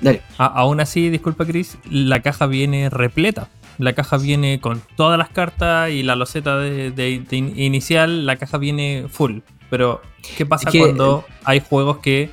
[0.00, 0.22] Dale.
[0.38, 3.48] A- aún así, disculpa Chris, la caja viene repleta.
[3.78, 8.24] La caja viene con todas las cartas y la loseta de, de- de in- inicial,
[8.26, 9.38] la caja viene full.
[9.70, 10.00] Pero,
[10.36, 12.30] ¿qué pasa Es que- cuando hay juegos que,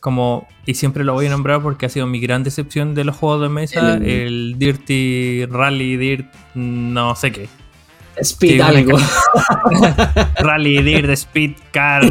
[0.00, 3.16] como, y siempre lo voy a nombrar porque ha sido mi gran decepción de los
[3.16, 7.48] juegos de mesa, El- el, Dirty Rally, Dirt, no sé qué.
[8.18, 8.98] Speed Sí, algo.
[10.38, 12.02] Rally, Dirt, Speed Car,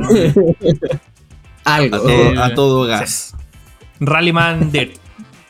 [1.65, 1.97] A algo.
[1.97, 3.35] todo, eh, a todo gas.
[3.99, 4.95] Rallyman Dirt.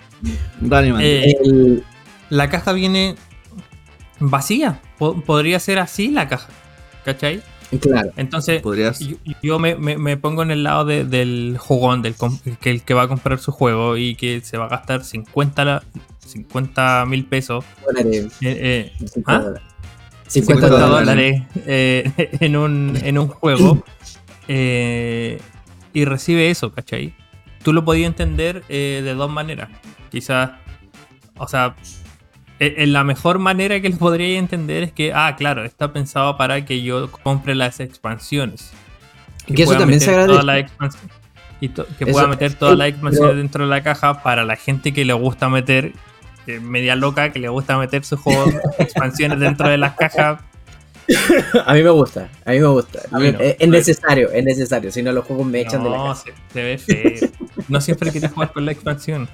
[0.61, 1.01] Dale, man.
[1.03, 1.83] Eh, El-
[2.29, 3.15] la caja viene
[4.19, 4.81] vacía.
[4.97, 6.49] Po- podría ser así la caja.
[7.03, 7.41] ¿Cachai?
[7.81, 8.11] claro.
[8.15, 8.99] Entonces, Podrías.
[8.99, 12.15] yo, yo me, me- me pongo en el lado de- del jugón, del
[12.61, 15.65] que el que va a comprar su juego y que se va a gastar 50
[15.65, 15.83] la-
[16.25, 19.39] 50 mil pesos, Dólares, eh, eh, 50 ¿Ah?
[19.39, 19.61] dólares.
[20.27, 23.83] 50 50 dólares eh, en, un, en un juego
[24.47, 25.39] eh,
[25.95, 27.15] y recibe eso, ¿cachai?
[27.63, 29.69] Tú lo podías entender eh, de dos maneras.
[30.11, 30.51] Quizás,
[31.37, 31.73] o sea,
[32.59, 36.37] e- en la mejor manera que lo podría entender es que, ah, claro, está pensado
[36.37, 38.71] para que yo compre las expansiones.
[39.47, 40.67] Que eso también se agradece.
[41.61, 44.55] Y que Eso- pueda meter todas las expansiones pero- dentro de la caja para la
[44.57, 45.93] gente que le gusta meter,
[46.47, 50.39] eh, media loca, que le gusta meter sus juegos, expansiones dentro de las cajas.
[51.65, 52.99] A mí me gusta, a mí me gusta.
[53.11, 53.39] A mí no.
[53.39, 54.91] es, es necesario, es necesario.
[54.91, 56.23] Si no, los juegos me echan de la No, casa.
[56.25, 57.29] se, se ve feo.
[57.67, 59.29] No siempre quieres jugar con la expansión.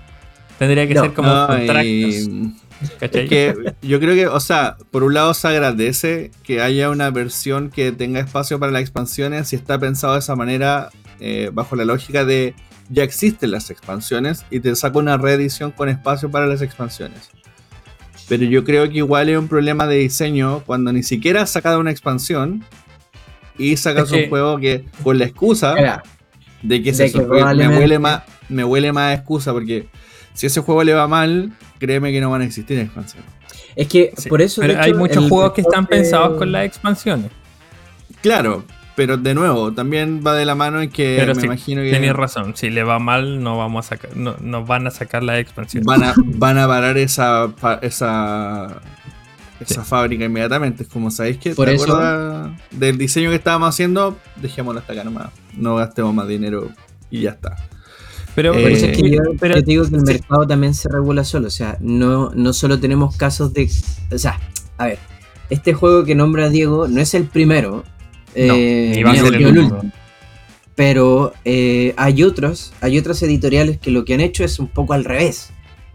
[0.59, 1.85] Tendría que No, ser como contratos.
[1.85, 2.53] y-
[2.99, 3.23] ¿cachai?
[3.23, 7.09] Es que yo creo que, o sea, por un lado se agradece que haya una
[7.09, 11.75] versión que tenga espacio para las expansiones si está pensado de esa manera, eh, bajo
[11.75, 12.53] la lógica de
[12.89, 17.29] ya existen las expansiones y te saca una reedición con espacio para las expansiones.
[18.31, 21.81] Pero yo creo que igual es un problema de diseño cuando ni siquiera has sacado
[21.81, 22.63] una expansión
[23.57, 25.75] y sacas Es que- un juego que con la excusa
[26.61, 29.89] De que, De que porque me huele más, me huele más excusa porque
[30.33, 33.29] si ese juego le va mal, créeme que no van a existir expansiones.
[33.75, 34.61] Es que Sí, por eso.
[34.61, 37.31] hay muchos juegos que están pensados con las expansiones.
[38.21, 38.63] Claro,
[38.95, 41.91] pero de nuevo, también va de la mano en que Pero me sí, imagino que
[41.91, 42.53] Tenías razón.
[42.55, 45.85] Si le va mal, no vamos a sacar, no, nos van a sacar las expansiones.
[45.85, 47.49] van a, van a parar esa,
[47.81, 48.81] esa,
[49.59, 49.87] esa Sí.
[49.89, 50.83] fábrica inmediatamente.
[50.83, 51.55] Es como, ¿sabéis qué?
[51.55, 54.17] Por ¿Te eso- acuerdas del diseño que estábamos haciendo?
[54.37, 55.27] Dejémoslo hasta acá nomás.
[55.55, 56.69] No gastemos más dinero
[57.09, 57.55] y ya está.
[58.33, 60.13] Pero, Eh, Por eso es que yo, pero- yo te digo que el sí.
[60.13, 61.47] mercado también se regula solo.
[61.47, 63.69] O sea, no, no solo tenemos casos de.
[64.11, 64.39] O sea,
[64.77, 64.99] a ver,
[65.49, 67.83] este juego que nombra Diego no es el primero.
[68.35, 69.81] No, eh, ni va a ser el último.
[70.75, 74.93] Pero eh, hay otros, hay otras editoriales que lo que han hecho es un poco
[74.93, 75.49] al revés.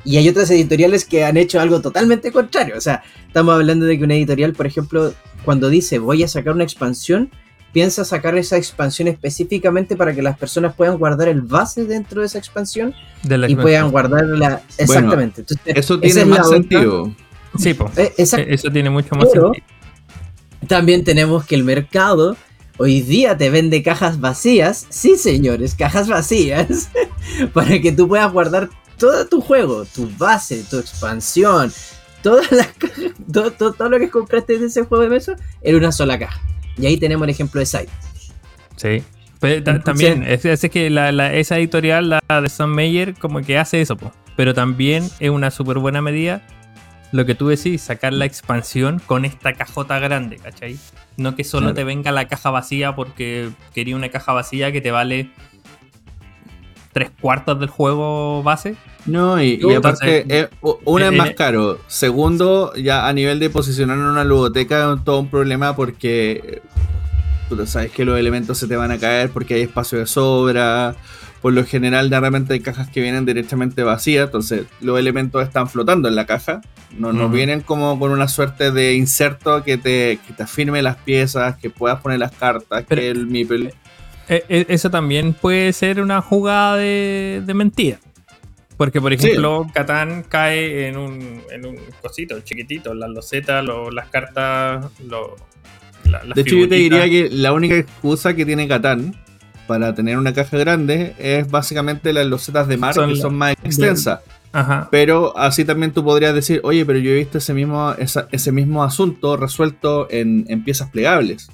[0.05, 2.75] Y hay otras editoriales que han hecho algo totalmente contrario.
[2.77, 5.13] O sea, estamos hablando de que una editorial, por ejemplo,
[5.45, 7.31] cuando dice voy a sacar una expansión,
[7.73, 12.27] piensa sacar esa expansión específicamente para que las personas puedan guardar el base dentro de
[12.29, 15.41] esa expansión de la y puedan guardarla exactamente.
[15.41, 16.59] Entonces, Eso tiene más otra.
[16.59, 17.13] sentido.
[17.59, 17.71] Sí.
[17.97, 19.67] Eh, Eh, Eso tiene mucho más Pero- sentido.
[20.69, 22.37] También tenemos que el mercado
[22.79, 26.91] hoy día te vende cajas vacías, sí señores, cajas vacías,
[27.55, 31.73] para que tú puedas guardar todo tu juego, tu base, tu expansión,
[32.23, 35.77] todas las cajas, todo, todo- todo lo que compraste de ese juego de mesa en
[35.77, 36.41] una sola caja.
[36.79, 37.89] Y ahí tenemos el ejemplo de Side.
[38.77, 39.03] Sí.
[39.41, 43.15] Pero ta- Entonces- también, es, es que la, la- esa editorial, la de Sam Meyer,
[43.15, 44.13] como que hace eso, po.
[44.37, 46.47] pero también es una súper buena medida
[47.13, 50.79] lo que tú decís, sacar la expansión con esta cajota grande, ¿cachai?
[51.17, 51.75] No que solo Claro.
[51.75, 55.31] te venga la caja vacía porque quería una caja vacía que te vale
[56.93, 58.75] tres cuartos del juego base.
[59.05, 61.79] No, y, aparte, eh, u- una es más caro.
[61.87, 66.63] Segundo, ya a nivel de posicionar en una ludoteca es todo un problema porque eh,
[67.49, 70.97] tú sabes que los elementos se te van a caer porque hay espacio de sobra.
[71.47, 75.69] Por lo general, de repente hay cajas que vienen directamente vacías, entonces los elementos están
[75.69, 76.61] flotando en la caja.
[76.99, 81.55] No, vienen como con una suerte de inserto que te, que te afirme las piezas,
[81.57, 83.73] que puedas poner las cartas, Pero- que el meeple.
[84.29, 88.01] Eh, eh, eso también puede ser una jugada de, de mentira.
[88.77, 89.25] Porque, por Sí.
[89.29, 95.37] ejemplo, Catán cae en un, en un cosito chiquitito, las losetas, lo- las cartas, lo,
[96.11, 99.15] la- las De hecho, yo te diría que la única excusa que tiene Catán
[99.67, 103.37] para tener una caja grande es básicamente las losetas de mar Son que la- son
[103.37, 104.21] más extensas.
[104.53, 104.89] Ajá.
[104.91, 108.53] Pero así también tú podrías decir, oye, pero yo he visto ese mismo, esa- ese
[108.53, 111.49] mismo asunto resuelto en, en piezas plegables.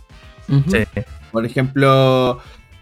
[0.48, 0.78] Sí.
[1.32, 2.38] Por ejemplo,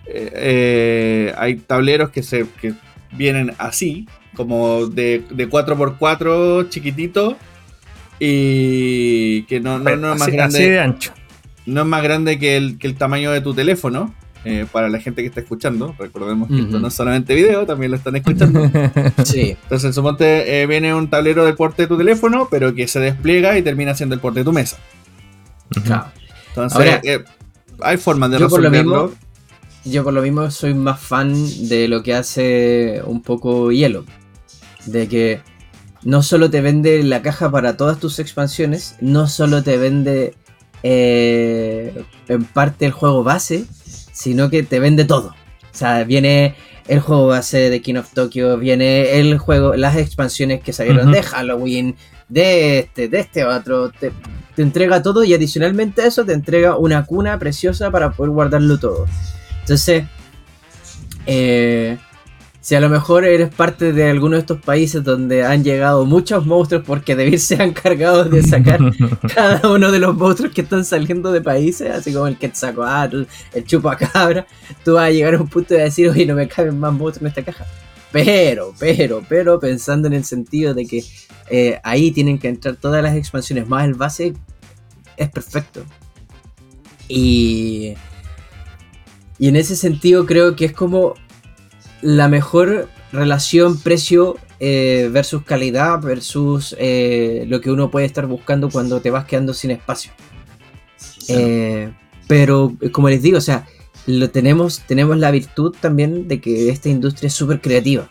[0.06, 2.74] eh, eh, hay tableros que, se, que
[3.12, 7.36] vienen así, como de, de 4x4 chiquitito.
[8.18, 11.12] Y que no, no, no es más así, grande así de ancho.
[11.66, 14.14] no es más grande que el, que el tamaño de tu teléfono.
[14.44, 17.90] Eh, para la gente que está escuchando, recordemos que esto no es solamente video, también
[17.90, 18.70] lo están escuchando.
[19.24, 19.56] Sí.
[19.62, 23.58] Entonces, suponte eh, viene un tablero del porte de tu teléfono, pero que se despliega
[23.58, 24.78] y termina siendo el porte de tu mesa.
[25.84, 26.06] Claro.
[26.48, 27.24] Entonces, Ahora, eh,
[27.82, 29.02] hay formas de yo por lo resolverlo.
[29.08, 29.18] mismo-
[29.84, 31.32] Yo por lo mismo soy más fan
[31.68, 34.04] de lo que hace un poco Hielo.
[34.86, 35.40] De que
[36.02, 40.34] no solo te vende la caja para todas tus expansiones, no solo te vende
[40.82, 43.64] eh, en parte el juego base,
[44.20, 45.28] sino que te vende todo.
[45.28, 46.54] O sea, viene
[46.88, 51.22] el juego base de King of Tokyo, viene el juego, las expansiones que salieron de
[51.22, 51.96] Halloween,
[52.28, 54.12] de este, de este otro, te,
[54.54, 58.78] te entrega todo y adicionalmente a eso te entrega una cuna preciosa para poder guardarlo
[58.78, 59.06] todo.
[59.60, 60.04] Entonces,
[61.26, 61.96] eh,
[62.60, 66.44] si a lo mejor eres parte de alguno de estos países donde han llegado muchos
[66.44, 68.80] monstruos porque Debir se han cargado de sacar
[69.34, 73.22] cada uno de los monstruos que están saliendo de países, así como el Quetzalcoatl,
[73.54, 74.46] el Chupacabra,
[74.84, 77.22] tú vas a llegar a un punto de decir, oye, no me caben más monstruos
[77.22, 77.66] en esta caja.
[78.12, 81.04] Pero, pero, pero, pensando en el sentido de que
[81.48, 84.34] eh, ahí tienen que entrar todas las expansiones más el base,
[85.16, 85.84] es perfecto.
[87.08, 87.94] Y,
[89.38, 91.14] y en ese sentido creo que es como
[92.02, 98.68] la mejor relación precio eh, versus calidad versus eh, lo que uno puede estar buscando
[98.70, 100.12] cuando te vas quedando sin espacio.
[101.28, 101.90] Eh,
[102.26, 103.66] pero como les digo, o sea,
[104.06, 108.08] lo tenemos, tenemos la virtud también de que esta industria es súper creativa.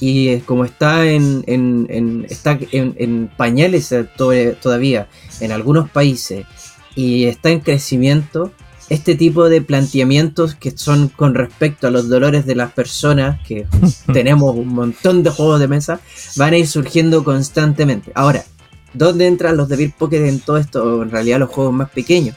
[0.00, 5.08] Y como está en, en- en- está en, en pañales to- todavía
[5.40, 6.46] en algunos países
[6.94, 8.52] y está en crecimiento,
[8.92, 13.66] este tipo de planteamientos que son con respecto a los dolores de las personas, que
[14.12, 16.00] tenemos un montón de juegos de mesa,
[16.36, 18.12] van a ir surgiendo constantemente.
[18.14, 18.44] Ahora,
[18.92, 20.84] ¿dónde entran los de Beer Pocket en todo esto?
[20.84, 22.36] O en realidad los juegos más pequeños.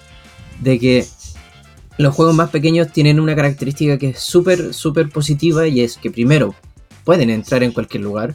[0.62, 1.06] De que
[1.97, 6.10] los juegos más pequeños tienen una característica que es súper, súper positiva y es que
[6.10, 6.56] primero,
[7.03, 8.34] pueden entrar en cualquier lugar.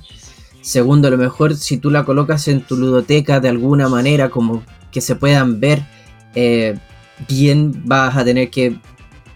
[0.61, 4.63] Segundo, a lo mejor si tú la colocas en tu ludoteca de alguna manera como
[4.93, 5.83] que se puedan ver
[6.35, 6.79] eh,
[7.29, 8.77] bien, vas a tener que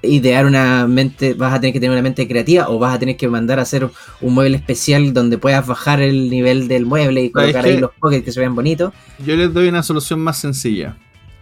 [0.02, 3.16] idear una mente, vas a tener que tener una mente creativa o vas a tener
[3.16, 3.88] que mandar a hacer
[4.20, 8.24] un mueble especial donde puedas bajar el nivel del mueble y colocar ahí los pockets
[8.24, 8.92] que se vean bonitos.
[9.24, 10.96] Yo les doy una solución más sencilla.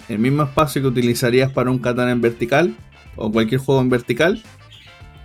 [0.08, 2.74] El mismo espacio que utilizarías para un katana en vertical
[3.16, 4.42] o cualquier juego en vertical,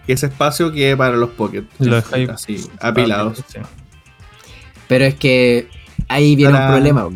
[0.06, 1.68] que ese espacio que para los pockets.
[2.30, 3.44] Así, apilados.
[4.88, 5.68] Pero es que
[6.08, 7.10] ahí viene un problema.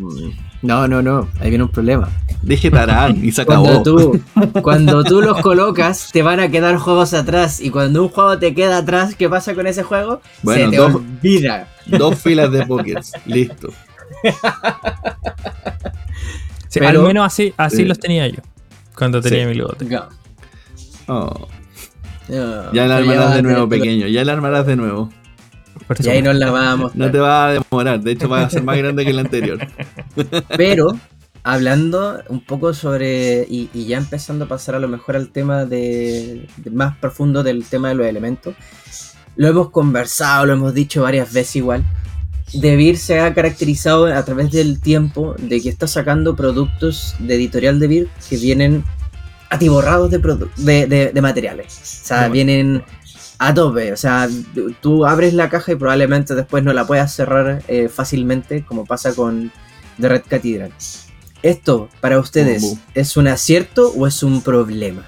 [0.62, 2.08] No, no, no, ahí viene un problema.
[2.40, 3.64] Dije tarán y se acabó.
[3.64, 4.20] Cuando tú,
[4.62, 7.60] cuando tú los colocas, te van a quedar juegos atrás.
[7.60, 10.20] Y cuando un juego te queda atrás, ¿qué pasa con ese juego?
[10.42, 11.68] Bueno, Se te dos- olvida.
[11.86, 13.12] Dos filas de pockets.
[13.26, 13.68] Listo.
[16.68, 18.40] Sí, Pero- al menos así, así Eh, los tenía yo.
[18.96, 19.48] Cuando tenía sí.
[19.48, 19.84] mi logote.
[19.86, 20.08] No.
[21.08, 21.48] Oh,
[22.28, 24.06] No, ya la armarás de nuevo, pequeño.
[24.06, 25.10] Ya la armarás de nuevo.
[26.00, 26.94] Y ahí nos la vamos.
[26.94, 28.00] No te va a demorar.
[28.00, 29.58] De hecho, va a ser más grande que el anterior.
[30.56, 30.98] Pero,
[31.42, 35.64] hablando un poco sobre, y, y ya empezando a pasar a lo mejor al tema
[35.64, 38.54] de, de más profundo del tema de los elementos,
[39.36, 41.84] lo hemos conversado, lo hemos dicho varias veces igual.
[42.52, 47.80] Debir se ha caracterizado a través del tiempo de que está sacando productos de editorial
[47.80, 48.84] Debir que vienen
[49.48, 50.18] atiborrados de,
[50.58, 51.74] de, de- de materiales.
[51.82, 52.82] O sea, vienen
[53.46, 53.92] a tope.
[53.92, 54.28] O sea,
[54.80, 59.14] tú abres la caja y probablemente después no la puedas cerrar eh, fácilmente, como pasa
[59.14, 59.50] con
[60.00, 60.72] The Red Cathedral.
[61.42, 65.06] ¿Esto para ustedes es un acierto o es un problema?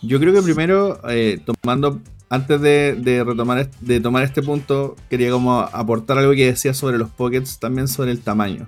[0.00, 2.00] Yo creo que primero, eh, tomando,
[2.30, 6.98] antes de, de retomar de tomar este punto, quería como aportar algo que decía sobre
[6.98, 8.66] los pockets, también sobre el tamaño.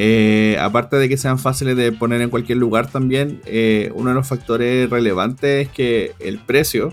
[0.00, 4.14] Eh, aparte de que sean fáciles de poner en cualquier lugar también, eh, uno de
[4.14, 6.92] los factores relevantes es que el precio,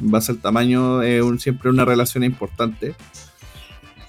[0.00, 2.94] en base al tamaño, es un- siempre una relación importante.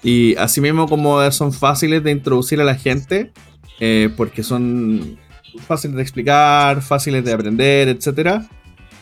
[0.02, 3.32] Y asimismo como son fáciles de introducir a la gente,
[3.80, 5.18] eh, porque son
[5.66, 8.46] fáciles de explicar, fáciles de aprender, etcétera.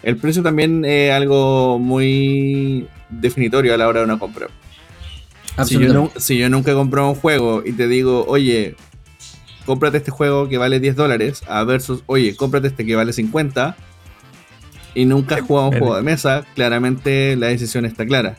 [0.02, 4.48] El precio también es algo muy definitorio a la hora de una compra.
[5.64, 8.74] Si yo, si yo nunca he comprado un juego y te digo, oye,
[9.66, 13.76] cómprate este juego que vale 10 dólares, a versus, oye, cómprate este que vale 50,
[14.94, 18.36] y nunca has jugado un juego de mesa, claramente la decisión está clara.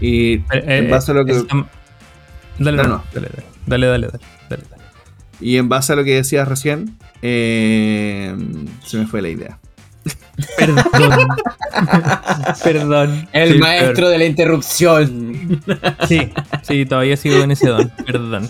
[0.00, 1.32] Y Eh, eh, en base a lo que...
[1.50, 1.66] am-
[2.58, 3.04] Dale, No, dale, no.
[3.14, 4.18] dale, dale, dale, dale, dale,
[4.50, 4.82] dale, dale.
[5.40, 8.34] Y en base a lo que decías recién, eh,
[8.84, 9.58] se me fue la idea.
[10.58, 10.84] Perdón.
[12.64, 13.28] Perdón.
[13.32, 15.60] El Sí, maestro de la interrupción.
[16.08, 16.30] Sí,
[16.62, 17.90] sí, todavía sigo en ese don.
[18.06, 18.48] Perdón.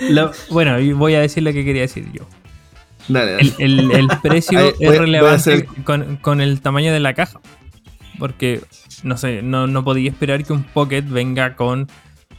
[0.00, 2.26] Lo- bueno, voy a decir lo que quería decir yo.
[3.08, 3.52] Dale, dale.
[3.58, 7.00] El, el- el precio Ahí, es voy- voy a relevante con, con el tamaño de
[7.00, 7.40] la caja.
[8.18, 8.60] Porque,
[9.02, 11.88] no sé, no, no podía esperar que un Pocket venga con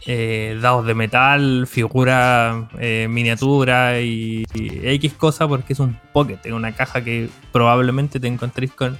[0.05, 6.39] eh, dados de metal, figura, eh, miniatura y, y X cosa porque es un Pocket,
[6.43, 8.97] es una caja que probablemente te encontréis con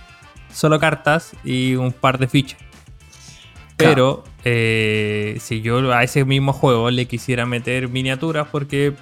[0.51, 2.59] solo cartas y un par de fichas.
[3.77, 8.93] Pero eh, si yo a ese mismo juego le quisiera meter miniaturas, porque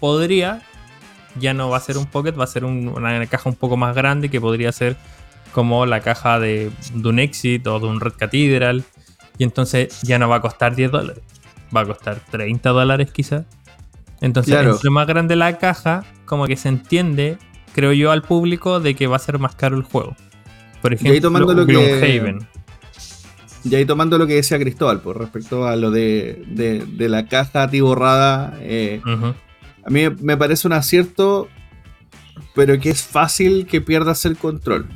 [0.00, 0.62] podría,
[1.38, 3.76] ya no va a ser un Pocket, va a ser un- una caja un poco
[3.76, 4.96] más grande que podría ser
[5.52, 8.84] como la caja de, de un Exit o de un Red Cathedral.
[9.38, 11.22] Y entonces ya no va a costar 10 dólares,
[11.74, 13.44] va a costar 30 dólares quizás.
[14.20, 14.72] Entonces, Claro.
[14.74, 17.36] entre más grande la caja, como que se entiende,
[17.74, 20.16] creo yo, al público de que va a ser más caro el juego.
[20.82, 22.38] Por ahí ejemplo, tomando lo que-.
[23.64, 27.26] Y ahí tomando lo que decía Cristóbal, por respecto a lo de, de- de la
[27.26, 29.00] caja atiborrada, eh.
[29.86, 31.48] A mí me parece un acierto,
[32.54, 34.86] pero que es fácil que pierdas el control.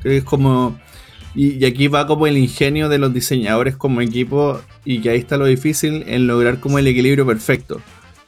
[0.00, 0.78] Creo que es como...
[1.34, 5.18] Y, y aquí va como el ingenio de los diseñadores como equipo y que ahí
[5.18, 7.80] está lo difícil en lograr como el equilibrio perfecto.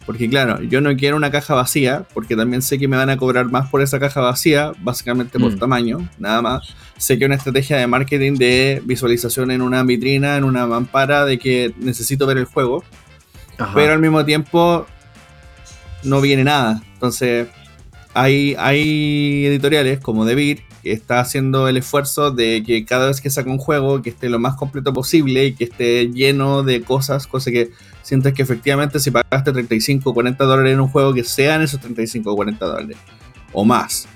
[0.06, 3.16] Porque claro, yo no quiero una caja vacía, porque también sé que me van a
[3.16, 5.58] cobrar más por esa caja vacía, básicamente por Mm.
[5.58, 6.74] tamaño, nada más.
[6.98, 11.38] Sé que una estrategia de marketing de visualización en una vitrina, en una mampara, de
[11.38, 12.82] que necesito ver el juego,
[13.58, 13.72] Ajá.
[13.74, 14.86] pero al mismo tiempo
[16.02, 16.82] no viene nada.
[16.94, 17.48] Entonces,
[18.14, 23.30] hay, hay editoriales como Debir que está haciendo el esfuerzo de que cada vez que
[23.30, 27.26] saca un juego que esté lo más completo posible y que esté lleno de cosas,
[27.26, 27.70] cosa que
[28.02, 31.80] sientes que efectivamente si pagaste 35 o 40 dólares en un juego, que sean esos
[31.80, 32.96] 35 o 40 dólares
[33.52, 34.08] o más.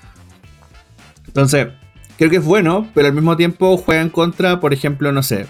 [1.27, 1.69] Entonces,
[2.17, 5.47] creo que es bueno, pero al mismo tiempo juega en contra, por ejemplo, no sé,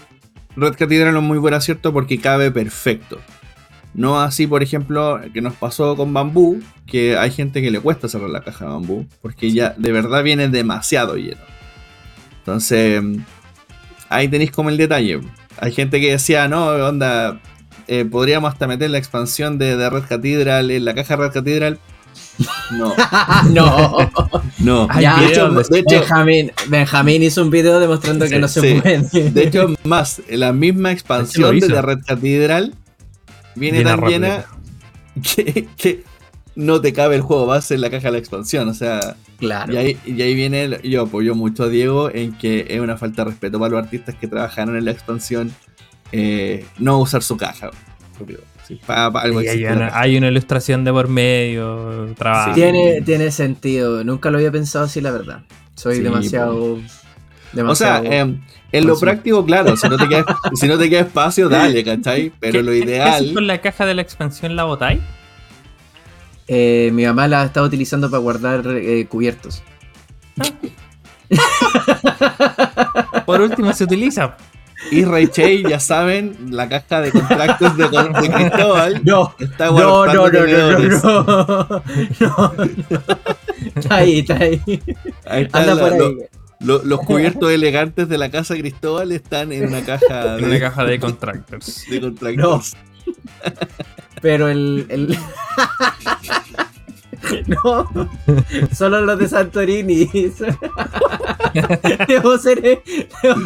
[0.55, 3.19] Red Cathedral es muy buen acierto porque cabe perfecto.
[3.95, 8.09] No así, por ejemplo, que nos pasó con Bambú, que hay gente que le cuesta
[8.09, 11.41] cerrar la caja de Bambú, porque ya de verdad viene demasiado lleno.
[12.39, 13.01] Entonces,
[14.09, 15.21] ahí tenéis como el detalle.
[15.59, 17.39] Hay gente que decía, no, onda,
[17.87, 21.79] eh, podríamos hasta meter la expansión de, de Red Cathedral en la caja Red Cathedral.
[22.71, 22.93] No,
[23.51, 23.97] no.
[24.59, 24.99] no.
[24.99, 28.61] Ya, de, hecho, de- de hecho- Benjamín, Benjamín hizo un video demostrando que no se
[28.61, 28.81] sí.
[28.81, 29.29] puede.
[29.31, 31.69] de hecho, más, la misma expansión de hizo.
[31.69, 32.73] la Red Cathedral
[33.55, 34.19] viene Llena tan rápido.
[34.19, 34.45] llena
[35.35, 36.03] que, que
[36.55, 38.67] no te cabe el juego base en la caja de la expansión.
[38.69, 39.73] O sea, Claro.
[39.73, 42.95] Y ahí, y ahí viene, el- yo apoyo mucho a Diego en que es una
[42.97, 45.51] falta de respeto para los artistas que trabajaron en la expansión
[46.13, 47.71] eh, no usar su caja.
[48.21, 48.39] obvio.
[48.65, 49.99] Sí, pa- pa- algo Y hay, una, caja.
[50.01, 52.53] hay una ilustración de por medio, trabajo.
[52.53, 54.03] Tiene, tiene sentido.
[54.05, 55.43] Nunca lo había pensado así, la verdad.
[55.75, 56.79] Soy Sí, demasiado.
[57.63, 58.35] O sea, eh,
[58.71, 60.25] en lo práctico, claro, si no, te queda,
[60.55, 62.31] si no te queda espacio, dale, ¿cachai?
[62.39, 63.33] Pero ¿Qué- lo qué- ¿qué haces ideal.
[63.33, 64.99] con la caja de la expansión la botáis?
[66.47, 69.63] Eh, mi mamá la está utilizando para guardar eh, cubiertos.
[73.25, 74.35] Por último se utiliza.
[74.91, 79.71] Y Ray Che, ya saben, la caja de contratos de, de Cristóbal No, está no,
[79.73, 81.03] guardando no, no, no, tenedores.
[81.03, 81.67] no, no,
[82.19, 82.53] no, no.
[83.75, 84.61] Está ahí, está ahí.
[85.25, 85.99] Ahí está Anda la- por ahí.
[85.99, 90.59] lo- los cubiertos elegantes de la casa Cristóbal están en una caja En una de,
[90.59, 91.85] caja de contractors.
[91.89, 92.75] de contratos.
[94.21, 94.85] Pero el.
[94.89, 95.17] el...
[97.47, 97.89] no,
[98.73, 100.09] solo los de Santorini.
[102.07, 102.65] Debo ser.
[102.65, 102.81] eh,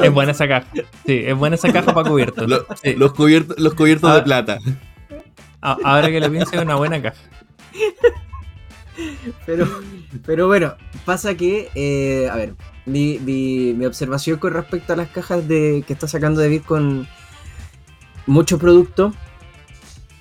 [0.03, 0.68] Es buena esa caja.
[1.05, 2.47] Sí, es buena esa caja para cubiertos.
[2.49, 2.93] Lo- Sí.
[2.95, 4.16] Los cubiertos, los cubiertos Ah.
[4.16, 4.60] de plata.
[5.62, 7.18] A- Ahora que lo pienso, es una buena caja.
[9.45, 9.68] Pero,
[10.26, 10.74] pero bueno,
[11.06, 15.84] pasa que, eh, a ver, mi, mi- mi observación con respecto a las cajas de
[15.86, 17.08] que está sacando David con
[18.26, 19.14] mucho producto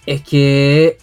[0.06, 0.98] es que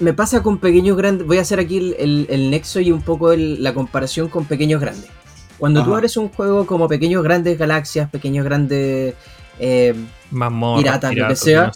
[0.00, 1.26] me pasa con pequeños grandes.
[1.26, 4.44] Voy a hacer aquí el, el- el nexo y un poco el- la comparación con
[4.44, 5.10] pequeños grandes.
[5.58, 5.96] Cuando tú Ajá.
[5.98, 9.14] abres un juego como pequeños grandes galaxias, pequeños grandes.
[9.58, 9.94] eh,
[10.30, 11.72] Mazmorras, Piratas, lo que sea.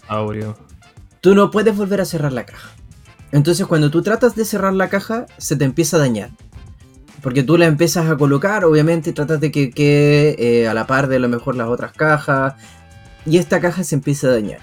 [1.19, 2.69] tú no puedes volver a cerrar la caja.
[3.33, 6.29] Entonces cuando tú tratas de cerrar la caja, se te empieza a dañar.
[7.23, 11.07] Porque tú la empiezas a colocar, obviamente, tratas de que quede eh, a la par
[11.07, 12.53] de a lo mejor las otras cajas.
[13.25, 14.59] Y esta caja se empieza a dañar.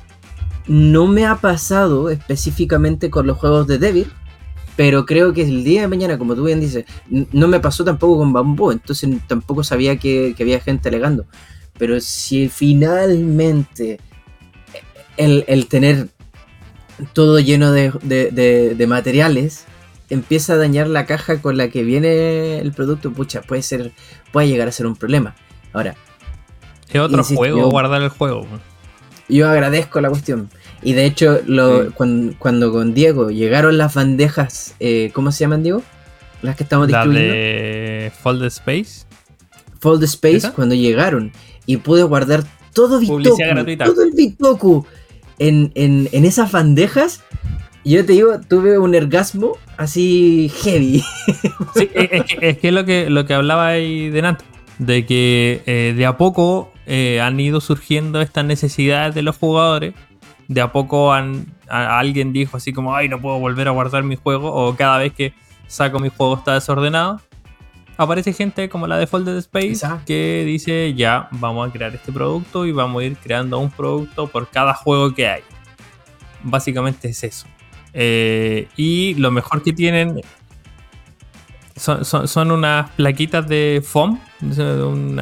[0.69, 4.07] No me ha pasado específicamente con los juegos de Devil.
[4.77, 8.19] Pero creo que el día de mañana, como tú bien dices, no me pasó tampoco
[8.19, 8.71] con Bamboo.
[8.71, 11.27] Entonces tampoco sabía que, había gente alegando.
[11.77, 13.99] Pero si finalmente
[15.17, 16.09] el tener
[17.13, 19.65] todo lleno de, de- de- de materiales
[20.09, 23.93] empieza a dañar la caja con la que viene el producto, pucha, puede ser,
[24.33, 25.35] puede llegar a ser un problema.
[25.73, 25.95] Ahora,
[26.93, 28.47] Es otro Insisto, juego, yo- guardar el juego.
[29.29, 30.51] yo agradezco la cuestión.
[30.83, 31.91] Y de hecho, lo, Sí.
[31.95, 35.83] cuando, cuando con Diego llegaron las bandejas, eh, ¿cómo se llaman, Diego?
[36.43, 37.33] Las que estamos distribuyendo.
[37.33, 39.05] de Fold Space.
[39.79, 40.53] Fold Space, ¿Esa?
[40.53, 41.33] cuando llegaron.
[41.67, 42.43] Y pude guardar
[42.73, 43.23] todo Bitoku,
[43.85, 44.87] todo el Bitoku
[45.41, 47.25] en, en, en esas bandejas.
[47.85, 51.03] Yo te digo, tuve un orgasmo así heavy.
[51.75, 54.45] Es, que, es lo que lo que hablaba ahí delante,
[54.79, 59.95] de que eh, de a poco eh, han ido surgiendo estas necesidades de los jugadores.
[60.49, 61.13] De a poco
[61.69, 65.13] alguien dijo así como, ay, no puedo volver a guardar mi juego, o cada vez
[65.13, 65.33] que
[65.69, 67.21] saco mi juego está desordenado.
[68.03, 70.05] Aparece gente como la de Folded Space Exacto.
[70.07, 74.27] que dice, ya, vamos a crear este producto y vamos a ir creando un producto
[74.27, 75.43] por cada juego que hay.
[76.43, 77.47] Básicamente es eso.
[77.93, 80.23] Eh, y lo mejor que tienen
[81.77, 85.21] son, son- son unas plaquitas de foam, un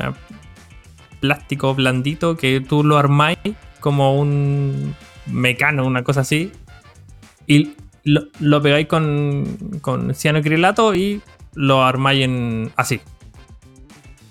[1.19, 3.39] plástico blandito que tú lo armáis
[3.81, 4.95] como un
[5.27, 6.53] mecano, una cosa así,
[7.49, 7.73] y
[8.05, 11.21] lo, lo pegáis con, con cianocrilato y
[11.55, 13.01] lo armáis en así.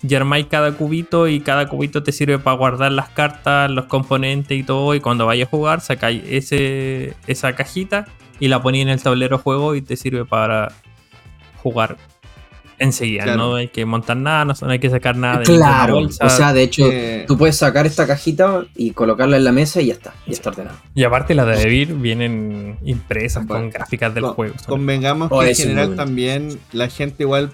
[0.08, 4.58] Y armáis cada cubito y cada cubito te sirve para guardar las cartas, los componentes
[4.58, 4.94] y todo.
[4.96, 8.06] Y cuando vayas a jugar, sacáis ese, esa cajita
[8.40, 10.72] y la ponéis en el tablero juego y te sirve para
[11.64, 11.98] jugar
[12.80, 13.24] enseguida.
[13.24, 13.38] Claro.
[13.38, 15.96] No hay que montar nada, no, no hay que sacar nada de claro.
[15.96, 16.26] bolsa.
[16.26, 19.82] O sea, de hecho, Eh, tú puedes sacar esta cajita y colocarla en la mesa
[19.82, 20.14] y ya está.
[20.26, 20.78] Ya está ordenado.
[20.94, 24.56] Y aparte las de Devir vienen impresas Bueno, con gráficas del con- juego.
[24.68, 27.52] Convengamos Oh, que en general también la gente igual.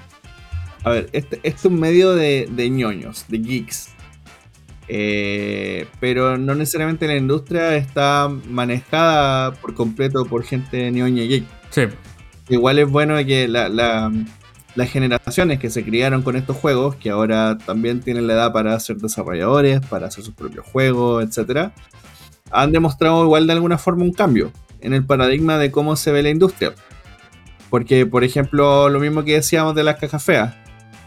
[0.83, 3.89] A ver, este, este es un medio de, de ñoños, de geeks.
[4.89, 11.43] Eh, pero no necesariamente la industria está manejada por completo por gente ñoña y geek.
[11.69, 11.81] Sí.
[12.49, 14.11] Igual es bueno que la- la-
[14.75, 18.79] las generaciones que se criaron con estos juegos, que ahora también tienen la edad para
[18.79, 21.71] ser desarrolladores, para hacer sus propios juegos, etc.,
[22.51, 24.51] han demostrado igual de alguna forma un cambio
[24.81, 26.73] en el paradigma de cómo se ve la industria.
[27.69, 30.53] Porque, por ejemplo, lo mismo que decíamos de las cajas feas.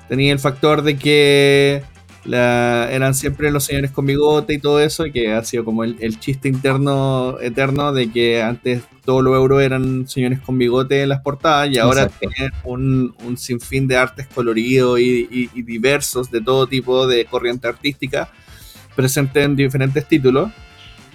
[0.09, 1.85] tenía el factor de que
[2.27, 5.85] la, eran siempre los señores con bigote y todo eso, y que ha sido como
[5.85, 11.03] el, el chiste interno eterno de que antes todos los euros eran señores con bigote
[11.03, 12.29] en las portadas y ahora Exacto.
[12.29, 17.25] tienen un, un sinfín de artes coloridos y, y- y diversos de todo tipo de
[17.25, 18.29] corriente artística
[18.95, 20.51] presente en diferentes títulos.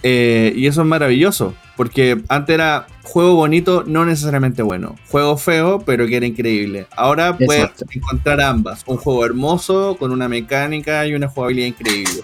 [0.04, 4.96] Eh, y eso es maravilloso, porque antes era juego bonito, no necesariamente bueno.
[5.10, 6.88] Juego feo, pero que era increíble.
[6.96, 7.86] Ahora puedes Exacto.
[7.94, 8.84] encontrar ambas.
[8.86, 12.24] Un juego hermoso, con una mecánica y una jugabilidad increíble.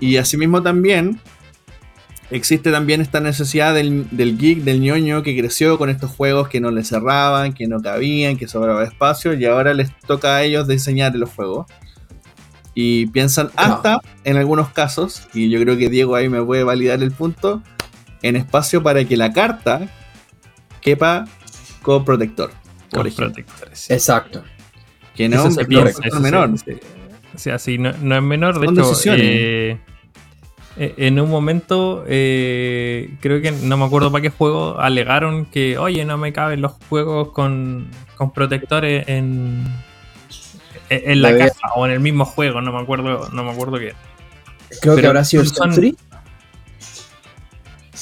[0.00, 1.20] Y asimismo también
[2.30, 6.60] existe también esta necesidad del, del geek, del ñoño que creció con estos juegos que
[6.60, 10.68] no le cerraban, que no cabían, que sobraba espacio y ahora les toca a ellos
[10.68, 11.66] diseñar los juegos.
[12.72, 17.02] Y piensan hasta, en algunos casos, y yo creo que Diego ahí me puede validar
[17.02, 17.62] el punto,
[18.22, 19.88] en espacio para que la carta
[20.80, 21.26] quepa
[21.82, 22.50] con protector,
[22.90, 23.90] por Con protectores.
[23.90, 24.42] Exacto.
[25.14, 25.56] Que no es
[26.20, 26.58] menor.
[26.58, 26.80] se-
[27.34, 28.58] o sea, sí, no, no es menor.
[28.58, 29.22] De hecho, decisiones.
[29.24, 29.78] eh,
[30.76, 35.78] eh, en un momento, eh, creo que no me acuerdo para qué juego, alegaron que,
[35.78, 39.64] oye, no me caben los juegos con, con protectores en,
[40.88, 43.78] en, la Debería- caja o en el mismo juego, no me acuerdo, no me acuerdo
[43.78, 43.94] qué.
[44.80, 45.96] Creo que habrá sido el son- Century.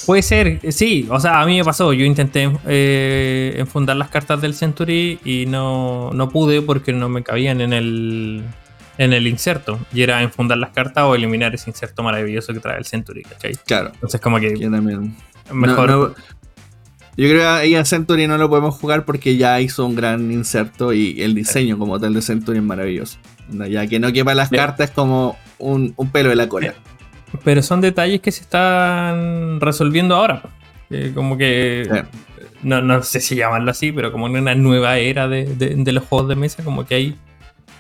[0.07, 4.09] Puede ser, eh, sí, o sea, a mí me pasó, yo intenté eh, enfundar las
[4.09, 8.43] cartas del Century y no, no pude porque no me cabían en el,
[8.99, 9.79] en el inserto.
[9.93, 13.55] Y era enfundar las cartas o eliminar ese inserto maravilloso que trae el Century, ¿cachai?
[13.67, 15.15] Claro, Entonces como que yo también.
[15.53, 15.91] mejor...
[15.91, 16.15] No, no,
[17.19, 20.31] yo creo que ahí a Century no lo podemos jugar porque ya hizo un gran
[20.31, 23.19] inserto y el diseño como tal de Century es maravilloso.
[23.69, 24.63] Ya que no quepa las Bien.
[24.65, 26.75] cartas es como un, un pelo de la cola.
[27.45, 30.43] Pero son detalles que se están resolviendo ahora.
[30.91, 31.89] Eh, como que...
[31.91, 31.99] Sí.
[32.63, 35.93] No, no sé si llamarlo así, pero como en una nueva era de, de- de
[35.93, 37.17] los juegos de mesa, como que hay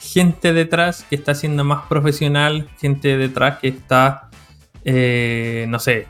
[0.01, 4.29] gente detrás que está siendo más profesional, gente detrás que está,
[4.85, 6.07] eh, no sé,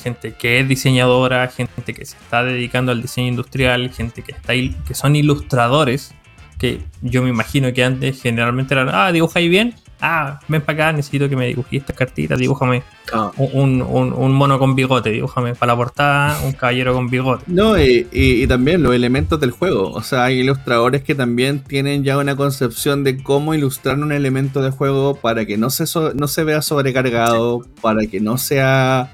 [0.00, 4.54] gente que es diseñadora, gente que se está dedicando al diseño industrial, gente que, está
[4.54, 6.14] il- que son ilustradores,
[6.60, 10.92] que yo me imagino que antes generalmente eran, ah, dibujáis bien, ah, ven para acá,
[10.96, 12.82] necesito que me dibujes estas cartitas, dibújame
[13.12, 17.44] Ah, un, un- un mono con bigote, dibújame para la portada un caballero con bigote.
[17.46, 19.90] No, y, y- y también los elementos del juego.
[19.92, 24.60] O sea, hay ilustradores que también tienen ya una concepción de cómo ilustrar un elemento
[24.62, 29.12] de juego para que no se, so- no se vea sobrecargado, para que no sea,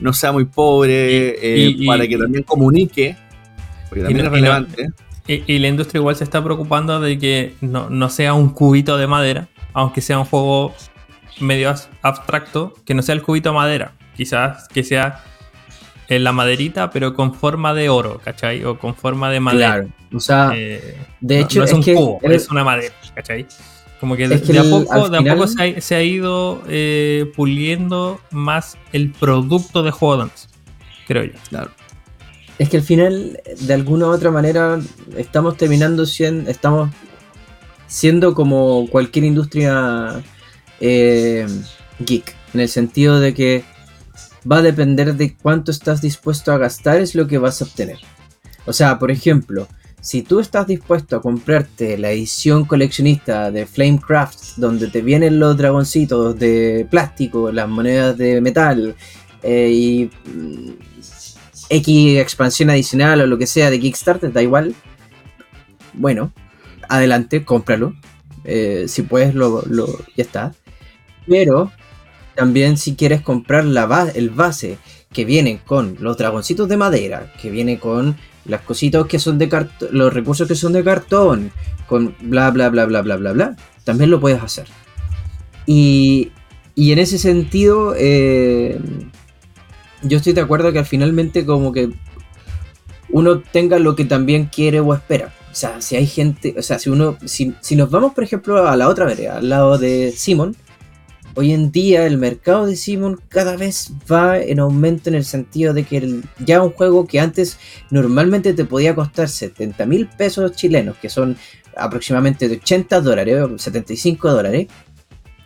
[0.00, 3.16] no sea muy pobre, Y- eh, para que también comunique.
[3.88, 4.88] Porque también no- es no- relevante.
[5.26, 8.96] Y, y la industria igual se está preocupando de que no, no sea un cubito
[8.96, 10.74] de madera, aunque sea un juego
[11.40, 13.92] medio abstracto, que no sea el cubito de madera.
[14.16, 15.22] Quizás que sea
[16.08, 18.64] en la maderita, pero con forma de oro, ¿cachai?
[18.64, 19.74] O con forma de madera.
[19.74, 19.88] claro.
[20.14, 22.64] O sea, Eh, de no- hecho, no es, es un que cubo, el- es una
[22.64, 23.46] madera, ¿cachai?
[24.00, 26.02] Como que de, Es que de a poco, de a poco se, ha, se ha
[26.02, 30.30] ido eh, puliendo más el producto de juego de
[31.06, 31.32] creo yo.
[31.48, 31.70] Claro.
[32.58, 34.78] Es que al final, de alguna u otra manera,
[35.16, 36.90] estamos terminando siendo, estamos
[37.88, 40.22] siendo como cualquier industria
[40.80, 41.46] eh,
[41.98, 43.64] geek, en el sentido de que
[44.50, 47.98] va a depender de cuánto estás dispuesto a gastar es lo que vas a obtener.
[48.66, 49.66] O sea, por ejemplo,
[50.00, 55.56] si tú estás dispuesto a comprarte la edición coleccionista de Flamecraft, donde te vienen los
[55.56, 58.94] dragoncitos de plástico, las monedas de metal
[59.42, 60.70] eh, y mm,
[61.70, 64.74] X expansión adicional o lo que sea de Kickstarter, da igual.
[65.94, 66.32] Bueno,
[66.88, 67.94] adelante, cómpralo.
[68.44, 70.54] Eh, si puedes, lo, lo- ya está.
[71.26, 71.70] Pero
[72.36, 74.78] también si quieres comprar la el base
[75.12, 79.48] que viene con los dragoncitos de madera, que viene con las cositas que son de
[79.48, 81.52] cartón, los recursos que son de cartón,
[81.86, 84.66] con bla bla bla bla bla bla bla, también lo puedes hacer.
[85.66, 86.32] Y,
[86.74, 88.78] y en ese sentido, eh,
[90.02, 91.90] yo estoy de acuerdo que al finalmente como que
[93.10, 95.32] uno tenga lo que también quiere o espera.
[95.58, 98.68] O sea, si hay gente, o sea, si uno, si, si nos vamos por ejemplo
[98.68, 100.54] a la otra vereda, al lado de Simon,
[101.34, 105.74] hoy en día el mercado de Simon cada vez va en aumento en el sentido
[105.74, 107.58] de que ya un juego que antes
[107.90, 111.36] normalmente te podía costar 70 mil pesos chilenos, que son
[111.76, 114.68] aproximadamente de 80 dólares, o 75 dólares,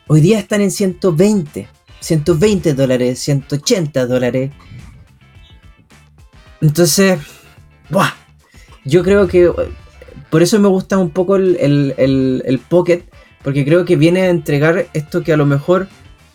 [0.09, 1.69] hoy día están en 120,
[2.01, 4.51] 120 dólares, 180 dólares.
[6.61, 7.19] Entonces,
[7.89, 8.13] ¡buah!
[8.85, 9.51] yo creo que
[10.33, 13.03] por eso me gusta un poco el, el, el- Pocket,
[13.45, 15.89] porque creo que viene a entregar esto que a lo mejor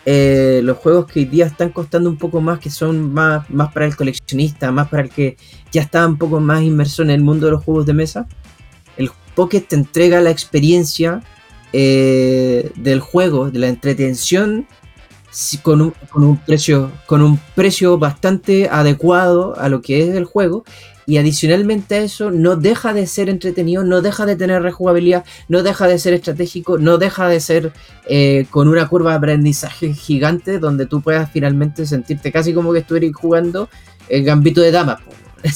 [0.06, 3.74] eh, los juegos que hoy día están costando un poco más, que son más, más
[3.74, 5.36] para el coleccionista, más para el que
[5.72, 8.28] ya está un poco más inmerso en el mundo de los juegos de mesa.
[8.98, 11.24] El Pocket te entrega la experiencia
[11.74, 14.68] eh, del juego, de la entretención,
[15.64, 20.26] con un, con un precio, con un precio bastante adecuado a lo que es el
[20.26, 20.66] juego.
[21.10, 25.64] Y adicionalmente a eso, no deja de ser entretenido, no deja de tener rejugabilidad, no
[25.64, 27.72] deja de ser estratégico, no deja de ser
[28.10, 32.80] eh, con una curva de aprendizaje gigante donde tú puedas finalmente sentirte casi como que
[32.80, 33.70] estuvieras jugando
[34.10, 35.00] el gambito de damas.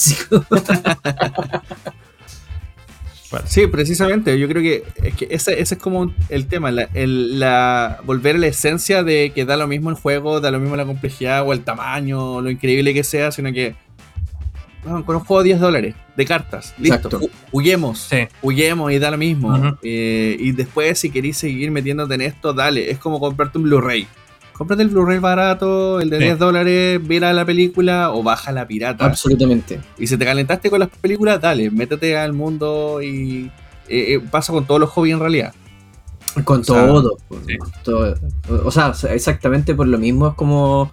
[3.45, 4.37] Sí, precisamente.
[4.37, 8.39] Yo creo que, es que ese, ese es como el tema, la, la- volver a
[8.39, 11.53] la esencia de que da lo mismo el juego, da lo mismo la complejidad o
[11.53, 13.75] el tamaño, o lo increíble que sea, sino que
[14.83, 17.19] bueno, con un juego de 10 dólares de cartas, listo, Exacto.
[18.09, 18.27] Sí.
[18.41, 19.77] juguemos y da lo mismo.
[19.83, 22.89] Eh, y después, si queréis seguir metiéndote en esto, dale.
[22.91, 24.07] Es como comprarte un Blu-ray.
[24.53, 26.23] Cómprate el Blu-ray barato, el de Sí.
[26.25, 29.05] 10 dólares, mira la película o baja la pirata.
[29.05, 29.79] Absolutamente.
[29.97, 33.49] Y si te calentaste con las películas, dale, métete al mundo y
[33.87, 35.53] eh, eh, pasa con todos los hobbies en realidad.
[36.43, 37.17] Con O sea, todo,
[37.47, 37.57] sí.
[37.83, 38.15] todo.
[38.63, 40.91] O sea, exactamente por lo mismo es como.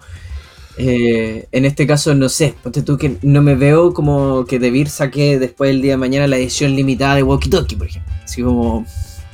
[0.79, 4.89] Eh, en este caso, no sé, ponte tú que no me veo como que Debir
[4.89, 8.13] saque después del día de mañana la edición limitada de Walkie Talkie, por ejemplo.
[8.23, 8.85] Así como.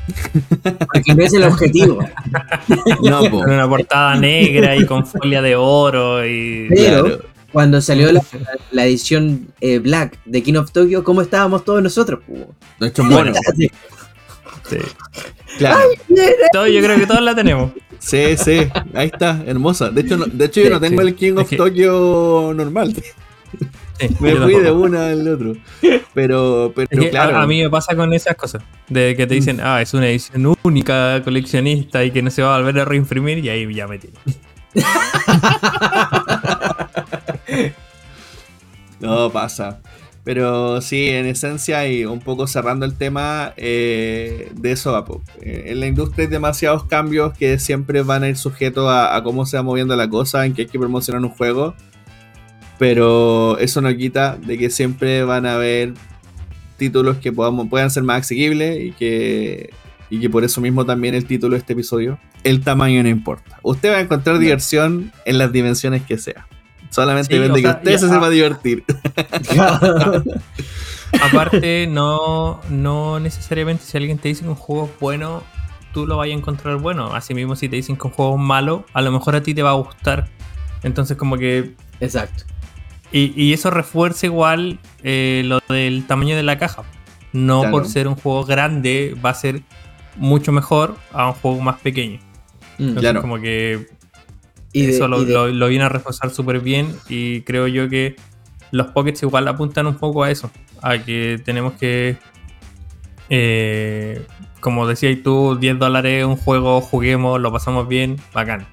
[0.64, 2.00] Porque no es el objetivo.
[3.04, 3.40] No, po.
[3.42, 6.68] Con una portada negra y con folia de oro y...
[6.70, 7.22] Pero Claro.
[7.52, 8.22] cuando salió la,
[8.72, 12.20] la edición eh, Black de King of Tokyo, ¿cómo estábamos todos nosotros?
[12.80, 13.34] De hecho, bueno,
[14.70, 14.78] Sí.
[15.58, 15.80] claro.
[16.52, 17.72] Todo, yo creo que todos la tenemos.
[18.06, 18.60] Sí, sí,
[18.94, 19.90] ahí está, hermosa.
[19.90, 21.08] De hecho, no, de hecho yo no tengo sí.
[21.08, 22.94] el King Es of que- Tokyo normal.
[22.94, 23.02] Sí,
[24.20, 25.54] Me fui de una al otro.
[26.14, 27.38] Pero, pero Es que claro.
[27.38, 28.62] a, a mí me pasa con esas cosas.
[28.90, 32.56] De que te dicen, ah, es una edición única, coleccionista y que no se va
[32.56, 34.14] a volver a reimprimir y ahí ya me tiro.
[39.00, 39.80] No pasa.
[40.26, 45.06] Pero sí, en esencia y un poco cerrando el tema, eh, de eso va.
[45.06, 45.22] po.
[45.42, 49.24] Eh, en la industria hay demasiados cambios que siempre van a ir sujetos a, a
[49.24, 51.76] cómo se va moviendo la cosa, en que hay que promocionar un juego.
[52.80, 55.94] Pero eso no quita de que siempre van a haber
[56.78, 59.70] títulos que podamos, puedan ser más asequibles y que,
[60.10, 63.60] y que por eso mismo también el título de este episodio, el tamaño no importa.
[63.62, 66.48] Usted va a encontrar diversión en las dimensiones que sea.
[66.96, 68.84] Solamente Sí, depende o que sea, usted ya- se sepa divertir.
[71.22, 75.44] Aparte, no, no necesariamente si alguien te dice que un juego es bueno,
[75.94, 77.14] tú lo vayas a encontrar bueno.
[77.16, 79.64] Asimismo, si te dicen que un juego es malo, a lo mejor a ti te
[79.64, 80.28] va a gustar.
[80.84, 81.74] Entonces, como que.
[82.00, 82.44] Exacto.
[83.12, 86.84] Y, y eso refuerza igual eh, lo del tamaño de la caja.
[87.32, 87.72] No Claro.
[87.72, 89.62] por ser un juego grande va a ser
[90.18, 92.20] mucho mejor a un juego más pequeño.
[92.78, 92.84] Mm.
[92.84, 93.22] Entonces, Claro.
[93.22, 93.88] como que
[94.80, 97.68] Y de- eso lo, y de- lo- lo viene a reforzar súper bien y creo
[97.68, 98.16] yo que
[98.72, 100.52] los pockets igual apuntan un poco a eso,
[100.82, 102.18] a que tenemos que,
[103.30, 104.22] eh,
[104.60, 108.66] como decías tú, 10 dólares un juego, juguemos, lo pasamos bien, bacán.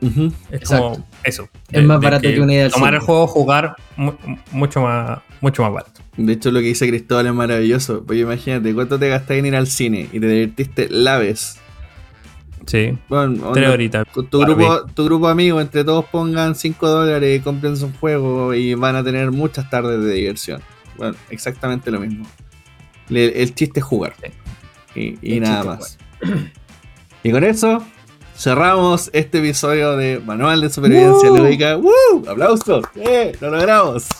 [0.00, 0.92] Es Exacto.
[0.92, 1.48] como eso.
[1.72, 4.12] Es más barato que una idea Tomar el juego, jugar, mu-
[4.52, 6.00] mucho más, mucho más barato.
[6.16, 8.04] De hecho, lo que dice Cristóbal es maravilloso.
[8.04, 11.58] Pues imagínate, ¿cuánto te gastas en ir al cine y te divertiste la vez?
[12.66, 14.06] Sí, Bueno, tres horitas.
[14.12, 18.74] tu grupo, tu grupo de amigos, entre todos pongan 5 dólares compren un juego y
[18.74, 20.60] van a tener muchas tardes de diversión.
[20.96, 22.26] Bueno, exactamente lo mismo.
[23.10, 24.14] El chiste es jugar.
[24.94, 25.98] Y, nada más.
[27.24, 27.82] Y con eso
[28.36, 31.38] cerramos este episodio de Manual de Supervivencia ¡Woo!
[31.38, 31.76] Lúdica.
[31.76, 32.24] ¡Woo!
[32.28, 32.84] ¡Aplausos!
[32.94, 33.36] ¡Eh!
[33.40, 34.06] ¡Lo logramos!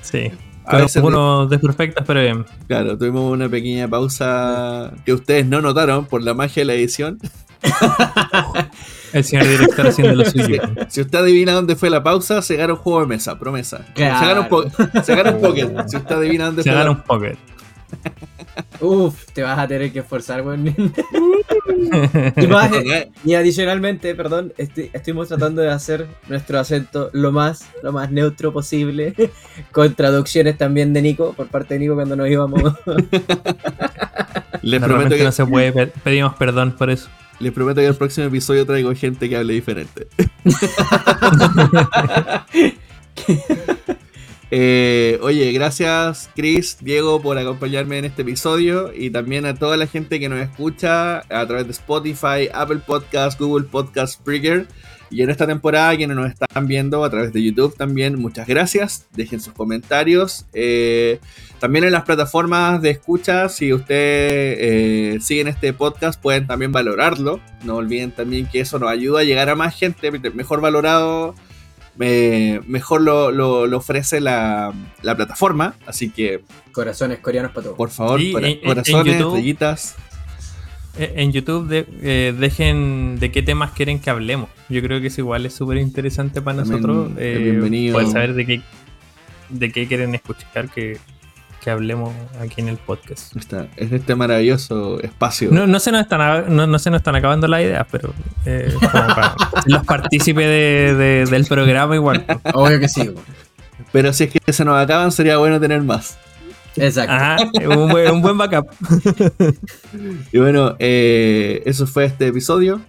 [0.00, 0.30] Sí,
[0.66, 2.44] A veces- unos desperfectas, pero bien.
[2.66, 7.18] Claro, tuvimos una pequeña pausa que ustedes no notaron por la magia de la edición.
[9.12, 10.60] El señor director haciendo lo suyo.
[10.88, 13.84] Si usted adivina dónde fue la pausa, se gana un juego de mesa, promesa.
[13.94, 14.18] Claro.
[14.18, 15.68] Se gana un, po- se gana un pocket.
[15.86, 17.36] Si usted adivina dónde Se fue gana la un pocket.
[18.80, 20.66] Uf, te vas a tener que esforzar, weón.
[22.36, 22.70] y, más,
[23.24, 28.52] y adicionalmente, perdón, estoy, estuvimos tratando de hacer nuestro acento lo más, lo más neutro
[28.52, 29.14] posible,
[29.72, 32.62] con traducciones también de Nico, por parte de Nico cuando nos íbamos.
[34.62, 37.08] Les prometo, que, no se puede, pe- pedimos perdón por eso.
[37.38, 40.06] les prometo que el próximo episodio traigo gente que hable diferente.
[44.50, 49.86] Eh, oye, gracias Chris, Diego por acompañarme en este episodio y también a toda la
[49.86, 54.66] gente que nos escucha a través de Spotify, Apple Podcast, Google Podcast, Spreaker
[55.10, 59.06] y en esta temporada quienes nos están viendo a través de YouTube también, muchas gracias,
[59.12, 60.44] dejen sus comentarios.
[60.52, 61.20] Eh,
[61.60, 67.40] también en las plataformas de escucha, si ustedes eh, siguen este podcast pueden también valorarlo,
[67.62, 71.34] no olviden también que eso nos ayuda a llegar a más gente, mejor valorado
[71.96, 74.72] me- mejor lo, lo- lo ofrece la,
[75.02, 75.74] la plataforma.
[75.86, 76.42] Así que,
[76.72, 77.76] Corazones coreanos para todos.
[77.76, 79.96] por favor, en- en- en corazones, YouTube- estrellitas.
[80.98, 84.48] eh, en YouTube de- eh, dejen de qué temas quieren que hablemos.
[84.68, 87.94] Yo creo que es igual, es súper interesante para También nosotros eh, bienvenido.
[87.94, 88.60] poder saber de qué,
[89.50, 90.98] de qué quieren escuchar que,
[91.64, 93.34] que hablemos aquí en el podcast.
[93.34, 95.48] Está, en este maravilloso espacio.
[95.50, 98.12] No, no, se nos están, no, no se nos están acabando las ideas, pero
[98.44, 99.34] eh, como para
[99.66, 102.24] los partícipes de- de- del programa igual.
[102.52, 103.10] Obvio que sí.
[103.92, 106.18] Pero si es que se nos acaban, sería bueno tener más.
[106.76, 107.12] Exacto.
[107.14, 107.36] Ajá,
[107.68, 108.66] un buen, un buen backup.
[110.32, 112.80] Y bueno, eh, eso fue este episodio.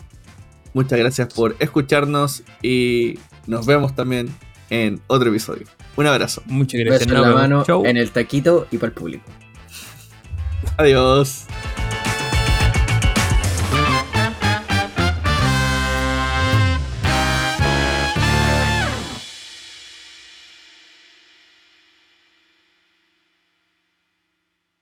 [0.74, 4.36] Muchas gracias por escucharnos y nos vemos también
[4.70, 5.66] en otro episodio.
[5.98, 6.44] Un abrazo.
[6.46, 7.08] Muchas Beso gracias.
[7.10, 7.36] en la vemos.
[7.42, 7.86] mano, Chau.
[7.86, 9.24] en el taquito y para el público.
[10.78, 11.45] Adiós.